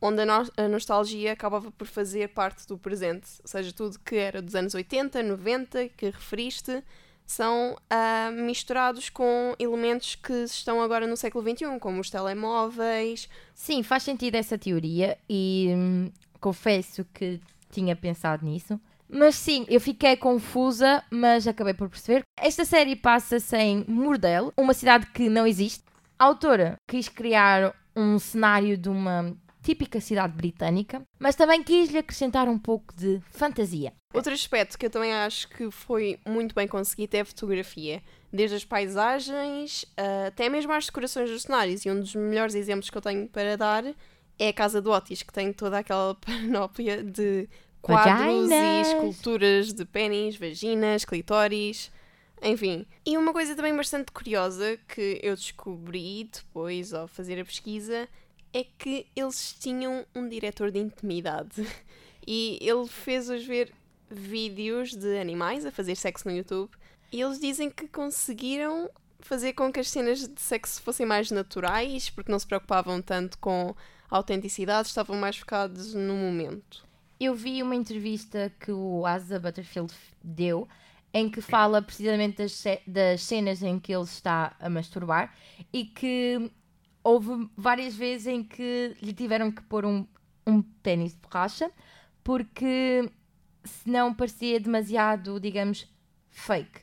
onde 0.00 0.22
a, 0.22 0.26
no- 0.26 0.50
a 0.56 0.66
nostalgia 0.68 1.32
acabava 1.32 1.70
por 1.70 1.86
fazer 1.86 2.28
parte 2.30 2.66
do 2.66 2.76
presente. 2.76 3.28
Ou 3.42 3.46
seja, 3.48 3.72
tudo 3.72 3.98
que 4.00 4.16
era 4.16 4.42
dos 4.42 4.54
anos 4.56 4.74
80, 4.74 5.22
90, 5.22 5.88
que 5.90 6.06
referiste, 6.06 6.82
são 7.24 7.76
ah, 7.88 8.30
misturados 8.32 9.08
com 9.08 9.54
elementos 9.60 10.16
que 10.16 10.32
estão 10.32 10.82
agora 10.82 11.06
no 11.06 11.16
século 11.16 11.48
XXI, 11.48 11.78
como 11.78 12.00
os 12.00 12.10
telemóveis. 12.10 13.28
Sim, 13.54 13.82
faz 13.84 14.02
sentido 14.02 14.34
essa 14.34 14.58
teoria 14.58 15.16
e 15.30 15.68
hum, 15.70 16.10
confesso 16.40 17.04
que 17.14 17.40
tinha 17.70 17.94
pensado 17.94 18.44
nisso. 18.44 18.80
Mas 19.14 19.34
sim, 19.34 19.66
eu 19.68 19.78
fiquei 19.78 20.16
confusa, 20.16 21.04
mas 21.10 21.46
acabei 21.46 21.74
por 21.74 21.90
perceber. 21.90 22.22
Esta 22.34 22.64
série 22.64 22.96
passa-se 22.96 23.54
em 23.54 23.84
Mordel, 23.86 24.50
uma 24.56 24.72
cidade 24.72 25.06
que 25.08 25.28
não 25.28 25.46
existe. 25.46 25.84
A 26.18 26.24
autora 26.24 26.76
quis 26.88 27.10
criar 27.10 27.74
um 27.94 28.18
cenário 28.18 28.74
de 28.78 28.88
uma 28.88 29.36
típica 29.62 30.00
cidade 30.00 30.32
britânica, 30.32 31.02
mas 31.18 31.36
também 31.36 31.62
quis-lhe 31.62 31.98
acrescentar 31.98 32.48
um 32.48 32.58
pouco 32.58 32.94
de 32.96 33.20
fantasia. 33.30 33.92
Outro 34.14 34.32
aspecto 34.32 34.78
que 34.78 34.86
eu 34.86 34.90
também 34.90 35.12
acho 35.12 35.46
que 35.48 35.70
foi 35.70 36.18
muito 36.26 36.54
bem 36.54 36.66
conseguido 36.66 37.16
é 37.16 37.20
a 37.20 37.24
fotografia. 37.24 38.02
Desde 38.32 38.56
as 38.56 38.64
paisagens 38.64 39.84
ah, 39.96 40.28
até 40.28 40.48
mesmo 40.48 40.72
às 40.72 40.86
decorações 40.86 41.28
dos 41.28 41.42
cenários. 41.42 41.84
E 41.84 41.90
um 41.90 42.00
dos 42.00 42.14
melhores 42.14 42.54
exemplos 42.54 42.88
que 42.88 42.96
eu 42.96 43.02
tenho 43.02 43.28
para 43.28 43.58
dar 43.58 43.84
é 44.38 44.48
a 44.48 44.52
Casa 44.52 44.80
do 44.80 44.90
Otis, 44.90 45.22
que 45.22 45.32
tem 45.32 45.52
toda 45.52 45.78
aquela 45.78 46.14
panóplia 46.20 47.02
de 47.02 47.48
quadros 47.82 48.48
Vaginas. 48.48 48.88
e 48.88 48.90
esculturas 48.90 49.72
de 49.74 49.84
pênis, 49.84 50.36
vaginas, 50.36 51.04
clitóris, 51.04 51.90
enfim. 52.40 52.86
E 53.04 53.18
uma 53.18 53.32
coisa 53.32 53.54
também 53.54 53.74
bastante 53.76 54.12
curiosa 54.12 54.78
que 54.88 55.20
eu 55.22 55.34
descobri 55.34 56.30
depois 56.32 56.94
ao 56.94 57.08
fazer 57.08 57.40
a 57.40 57.44
pesquisa 57.44 58.08
é 58.52 58.64
que 58.64 59.06
eles 59.14 59.54
tinham 59.58 60.06
um 60.14 60.28
diretor 60.28 60.70
de 60.70 60.78
intimidade. 60.78 61.66
E 62.24 62.56
ele 62.60 62.86
fez-os 62.86 63.44
ver 63.44 63.72
vídeos 64.08 64.94
de 64.94 65.18
animais 65.18 65.66
a 65.66 65.72
fazer 65.72 65.96
sexo 65.96 66.28
no 66.28 66.36
YouTube. 66.36 66.70
E 67.10 67.20
eles 67.20 67.40
dizem 67.40 67.68
que 67.68 67.88
conseguiram 67.88 68.88
fazer 69.18 69.54
com 69.54 69.72
que 69.72 69.80
as 69.80 69.90
cenas 69.90 70.28
de 70.28 70.40
sexo 70.40 70.80
fossem 70.82 71.04
mais 71.04 71.32
naturais, 71.32 72.10
porque 72.10 72.30
não 72.30 72.38
se 72.38 72.46
preocupavam 72.46 73.02
tanto 73.02 73.36
com 73.38 73.74
a 74.08 74.16
autenticidade, 74.16 74.86
estavam 74.86 75.16
mais 75.16 75.36
focados 75.36 75.94
no 75.94 76.14
momento. 76.14 76.84
Eu 77.22 77.36
vi 77.36 77.62
uma 77.62 77.76
entrevista 77.76 78.52
que 78.58 78.72
o 78.72 79.06
Asa 79.06 79.38
Butterfield 79.38 79.94
deu 80.24 80.68
em 81.14 81.30
que 81.30 81.40
fala 81.40 81.80
precisamente 81.80 82.38
das, 82.38 82.64
das 82.84 83.22
cenas 83.22 83.62
em 83.62 83.78
que 83.78 83.94
ele 83.94 84.02
está 84.02 84.56
a 84.58 84.68
masturbar 84.68 85.32
e 85.72 85.84
que 85.84 86.50
houve 87.00 87.48
várias 87.56 87.94
vezes 87.94 88.26
em 88.26 88.42
que 88.42 88.96
lhe 89.00 89.12
tiveram 89.12 89.52
que 89.52 89.62
pôr 89.62 89.86
um, 89.86 90.04
um 90.44 90.60
de 90.60 91.16
borracha 91.22 91.70
porque 92.24 93.08
senão 93.62 94.12
parecia 94.12 94.58
demasiado, 94.58 95.38
digamos, 95.38 95.88
fake. 96.28 96.80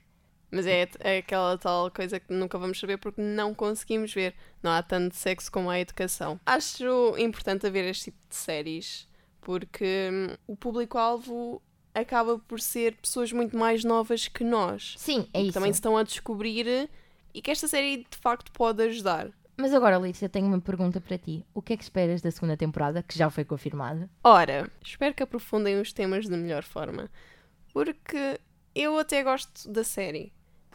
Mas 0.50 0.66
é, 0.66 0.88
é 1.02 1.18
aquela 1.18 1.58
tal 1.58 1.92
coisa 1.92 2.18
que 2.18 2.32
nunca 2.32 2.58
vamos 2.58 2.80
saber 2.80 2.96
porque 2.96 3.22
não 3.22 3.54
conseguimos 3.54 4.14
ver. 4.14 4.34
Não 4.64 4.72
há 4.72 4.82
tanto 4.82 5.18
sexo 5.18 5.52
como 5.52 5.70
há 5.70 5.82
educação. 5.82 6.40
Acho 6.46 7.18
importante 7.18 7.68
haver 7.68 7.84
este 7.84 8.06
tipo 8.06 8.26
de 8.30 8.36
séries 8.36 9.09
porque 9.50 10.12
hum, 10.14 10.36
o 10.46 10.56
público-alvo 10.56 11.60
acaba 11.92 12.38
por 12.38 12.62
ser 12.62 12.96
pessoas 12.98 13.32
muito 13.32 13.58
mais 13.58 13.84
novas 13.84 14.28
que 14.28 14.44
nós. 14.44 14.94
Sim, 14.96 15.28
é 15.34 15.40
que 15.40 15.46
isso. 15.46 15.54
também 15.54 15.74
se 15.74 15.78
estão 15.78 15.98
a 15.98 16.04
descobrir 16.04 16.88
e 17.34 17.42
que 17.42 17.50
esta 17.50 17.68
série 17.68 18.06
de 18.08 18.18
facto 18.22 18.52
pode 18.52 18.84
ajudar. 18.84 19.32
Mas 19.58 19.74
agora, 19.74 19.98
Lícia, 19.98 20.30
tenho 20.30 20.46
uma 20.46 20.62
pergunta 20.62 21.02
para 21.02 21.18
ti. 21.18 21.44
O 21.52 21.64
que 21.64 21.74
é 21.74 21.78
que 21.78 21.82
esperas 21.82 22.22
da 22.22 22.30
segunda 22.30 22.56
temporada, 22.56 23.02
que 23.02 23.18
já 23.18 23.28
foi 23.32 23.44
confirmada? 23.44 24.08
Ora, 24.24 24.72
espero 24.84 25.16
que 25.16 25.24
aprofundem 25.24 25.82
os 25.82 25.92
temas 25.94 26.28
da 26.28 26.38
melhor 26.38 26.62
forma, 26.62 27.10
porque 27.74 28.40
eu 28.76 29.00
até 29.00 29.24
gosto 29.24 29.68
da 29.68 29.84
série. 29.84 30.32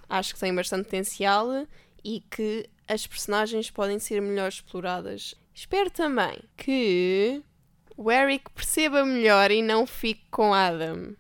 Acho 0.09 0.35
que 0.35 0.41
tem 0.41 0.53
bastante 0.53 0.87
potencial 0.87 1.65
e 2.03 2.25
que 2.29 2.69
as 2.89 3.07
personagens 3.07 3.71
podem 3.71 4.01
ser 4.01 4.21
melhor 4.21 4.49
exploradas. 4.49 5.37
Espero 5.55 5.93
também 5.93 6.43
que 6.57 7.41
o 7.97 8.11
Eric 8.11 8.51
perceba 8.53 9.05
melhor 9.05 9.51
e 9.51 9.63
não 9.63 9.87
fique 9.87 10.25
com 10.31 10.53
Adam. 10.53 11.15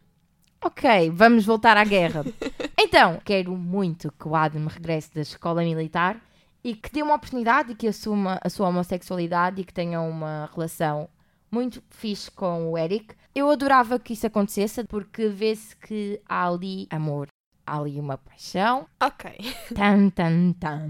Ok, 0.62 1.10
vamos 1.10 1.44
voltar 1.44 1.76
à 1.76 1.84
guerra. 1.84 2.24
então, 2.78 3.20
quero 3.24 3.56
muito 3.56 4.10
que 4.12 4.26
o 4.26 4.34
Adam 4.34 4.66
regresse 4.66 5.12
da 5.14 5.20
escola 5.20 5.62
militar 5.62 6.20
e 6.64 6.74
que 6.74 6.90
dê 6.90 7.02
uma 7.02 7.14
oportunidade 7.14 7.72
e 7.72 7.74
que 7.74 7.86
assuma 7.86 8.40
a 8.42 8.48
sua 8.48 8.68
homossexualidade 8.68 9.60
e 9.60 9.64
que 9.64 9.74
tenha 9.74 10.00
uma 10.00 10.50
relação 10.54 11.08
muito 11.50 11.82
fixe 11.90 12.30
com 12.30 12.72
o 12.72 12.78
Eric. 12.78 13.14
Eu 13.34 13.50
adorava 13.50 13.98
que 13.98 14.14
isso 14.14 14.26
acontecesse 14.26 14.82
porque 14.84 15.28
vê-se 15.28 15.76
que 15.76 16.20
há 16.26 16.48
ali 16.48 16.86
amor, 16.90 17.28
há 17.66 17.78
ali 17.78 18.00
uma 18.00 18.16
paixão. 18.16 18.86
Ok. 19.00 19.30
Tan, 19.74 20.08
tan, 20.08 20.52
tan. 20.52 20.88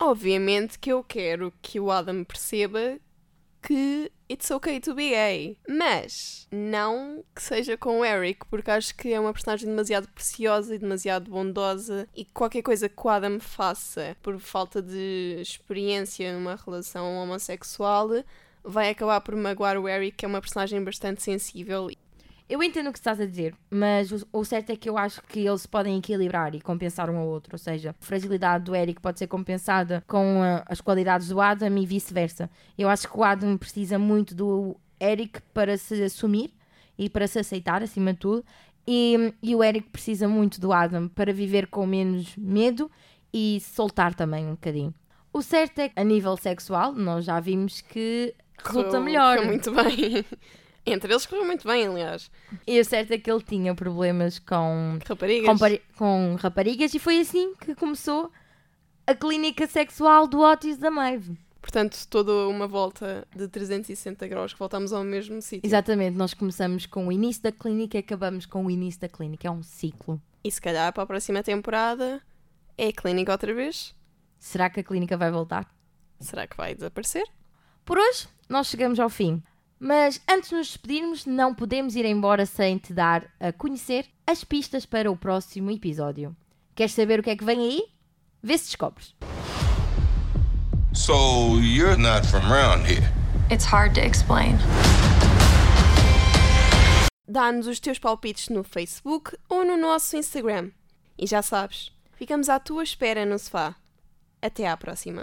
Obviamente 0.00 0.78
que 0.78 0.90
eu 0.90 1.04
quero 1.04 1.52
que 1.60 1.78
o 1.78 1.90
Adam 1.90 2.24
perceba 2.24 2.98
que 3.62 4.10
it's 4.30 4.50
okay 4.50 4.80
to 4.80 4.94
be 4.94 5.10
gay. 5.10 5.58
Mas 5.68 6.46
não 6.50 7.24
que 7.34 7.42
seja 7.42 7.76
com 7.76 8.00
o 8.00 8.04
Eric, 8.04 8.46
porque 8.46 8.70
acho 8.70 8.94
que 8.94 9.12
é 9.12 9.20
uma 9.20 9.32
personagem 9.32 9.68
demasiado 9.68 10.08
preciosa 10.08 10.74
e 10.74 10.78
demasiado 10.78 11.30
bondosa 11.30 12.08
e 12.14 12.24
que 12.24 12.32
qualquer 12.32 12.62
coisa 12.62 12.88
que 12.88 13.02
o 13.02 13.08
Adam 13.08 13.40
faça 13.40 14.16
por 14.22 14.38
falta 14.38 14.80
de 14.80 15.38
experiência 15.40 16.32
numa 16.32 16.56
relação 16.56 17.16
homossexual 17.16 18.08
vai 18.62 18.90
acabar 18.90 19.20
por 19.20 19.34
magoar 19.36 19.78
o 19.78 19.88
Eric, 19.88 20.18
que 20.18 20.24
é 20.24 20.28
uma 20.28 20.40
personagem 20.40 20.82
bastante 20.82 21.22
sensível. 21.22 21.90
Eu 22.50 22.60
entendo 22.64 22.88
o 22.88 22.92
que 22.92 22.98
estás 22.98 23.20
a 23.20 23.26
dizer, 23.26 23.54
mas 23.70 24.10
o, 24.10 24.26
o 24.32 24.44
certo 24.44 24.70
é 24.70 24.76
que 24.76 24.90
eu 24.90 24.98
acho 24.98 25.22
que 25.22 25.46
eles 25.46 25.66
podem 25.66 25.96
equilibrar 25.96 26.52
e 26.52 26.60
compensar 26.60 27.08
um 27.08 27.16
ao 27.16 27.28
outro. 27.28 27.54
Ou 27.54 27.58
seja, 27.58 27.90
a 27.90 28.04
fragilidade 28.04 28.64
do 28.64 28.74
Eric 28.74 29.00
pode 29.00 29.20
ser 29.20 29.28
compensada 29.28 30.02
com 30.08 30.42
ah, 30.42 30.64
as 30.66 30.80
qualidades 30.80 31.28
do 31.28 31.40
Adam 31.40 31.78
e 31.78 31.86
vice-versa. 31.86 32.50
Eu 32.76 32.88
acho 32.88 33.08
que 33.08 33.16
o 33.16 33.22
Adam 33.22 33.56
precisa 33.56 34.00
muito 34.00 34.34
do 34.34 34.76
Eric 35.00 35.40
para 35.54 35.78
se 35.78 36.02
assumir 36.02 36.52
e 36.98 37.08
para 37.08 37.28
se 37.28 37.38
aceitar, 37.38 37.84
acima 37.84 38.12
de 38.12 38.18
tudo. 38.18 38.44
E, 38.84 39.32
e 39.40 39.54
o 39.54 39.62
Eric 39.62 39.88
precisa 39.88 40.26
muito 40.26 40.60
do 40.60 40.72
Adam 40.72 41.06
para 41.06 41.32
viver 41.32 41.68
com 41.68 41.86
menos 41.86 42.36
medo 42.36 42.90
e 43.32 43.60
soltar 43.60 44.12
também 44.12 44.44
um 44.44 44.52
bocadinho. 44.54 44.92
O 45.32 45.40
certo 45.40 45.78
é 45.78 45.88
que, 45.88 46.00
a 46.00 46.02
nível 46.02 46.36
sexual, 46.36 46.92
nós 46.94 47.26
já 47.26 47.38
vimos 47.38 47.80
que 47.80 48.34
resulta 48.58 48.98
melhor. 48.98 49.36
correu 49.36 49.50
muito 49.52 49.70
bem. 49.70 50.24
Entre 50.84 51.12
eles 51.12 51.26
correu 51.26 51.44
muito 51.44 51.66
bem, 51.66 51.86
aliás. 51.86 52.30
E 52.66 52.80
o 52.80 52.84
certo 52.84 53.12
é 53.12 53.18
que 53.18 53.30
ele 53.30 53.42
tinha 53.42 53.74
problemas 53.74 54.38
com 54.38 54.98
Raparigas. 55.06 55.58
com, 55.58 55.78
com 55.96 56.36
raparigas 56.40 56.94
e 56.94 56.98
foi 56.98 57.20
assim 57.20 57.54
que 57.54 57.74
começou 57.74 58.30
a 59.06 59.14
clínica 59.14 59.66
sexual 59.66 60.26
do 60.26 60.40
Otis 60.40 60.78
da 60.78 60.90
Maeve. 60.90 61.36
Portanto, 61.60 62.06
toda 62.08 62.32
uma 62.48 62.66
volta 62.66 63.26
de 63.36 63.46
360 63.46 64.26
graus 64.26 64.52
que 64.52 64.58
voltamos 64.58 64.92
ao 64.92 65.04
mesmo 65.04 65.42
sítio. 65.42 65.66
Exatamente, 65.66 66.16
nós 66.16 66.32
começamos 66.32 66.86
com 66.86 67.06
o 67.06 67.12
início 67.12 67.42
da 67.42 67.52
clínica 67.52 67.98
e 67.98 68.00
acabamos 68.00 68.46
com 68.46 68.64
o 68.64 68.70
início 68.70 69.00
da 69.00 69.08
clínica. 69.08 69.46
É 69.46 69.50
um 69.50 69.62
ciclo. 69.62 70.20
E 70.42 70.50
se 70.50 70.60
calhar 70.60 70.90
para 70.92 71.02
a 71.02 71.06
próxima 71.06 71.42
temporada 71.42 72.22
é 72.78 72.88
a 72.88 72.92
clínica 72.92 73.32
outra 73.32 73.52
vez? 73.52 73.94
Será 74.38 74.70
que 74.70 74.80
a 74.80 74.84
clínica 74.84 75.18
vai 75.18 75.30
voltar? 75.30 75.70
Será 76.18 76.46
que 76.46 76.56
vai 76.56 76.74
desaparecer? 76.74 77.26
Por 77.84 77.98
hoje, 77.98 78.26
nós 78.48 78.68
chegamos 78.68 78.98
ao 78.98 79.10
fim. 79.10 79.42
Mas 79.82 80.20
antes 80.28 80.50
de 80.50 80.56
nos 80.56 80.66
despedirmos, 80.66 81.24
não 81.24 81.54
podemos 81.54 81.96
ir 81.96 82.04
embora 82.04 82.44
sem 82.44 82.76
te 82.76 82.92
dar 82.92 83.24
a 83.40 83.50
conhecer 83.50 84.06
as 84.26 84.44
pistas 84.44 84.84
para 84.84 85.10
o 85.10 85.16
próximo 85.16 85.70
episódio. 85.70 86.36
Queres 86.74 86.92
saber 86.92 87.18
o 87.18 87.22
que 87.22 87.30
é 87.30 87.36
que 87.36 87.44
vem 87.44 87.60
aí? 87.60 87.84
Vê 88.42 88.58
se 88.58 88.66
descobres. 88.66 89.14
So 90.92 91.58
you're 91.60 91.96
not 91.96 92.26
from 92.26 92.42
around 92.52 92.86
here. 92.86 93.10
It's 93.50 93.64
hard 93.64 93.94
to 93.94 94.00
explain. 94.02 94.58
Dá-nos 97.26 97.66
os 97.66 97.80
teus 97.80 97.98
palpites 97.98 98.50
no 98.50 98.62
Facebook 98.62 99.34
ou 99.48 99.64
no 99.64 99.78
nosso 99.78 100.14
Instagram. 100.14 100.72
E 101.16 101.26
já 101.26 101.40
sabes, 101.40 101.90
ficamos 102.12 102.50
à 102.50 102.60
tua 102.60 102.82
espera 102.82 103.24
no 103.24 103.38
sofá. 103.38 103.74
Até 104.42 104.68
à 104.68 104.76
próxima. 104.76 105.22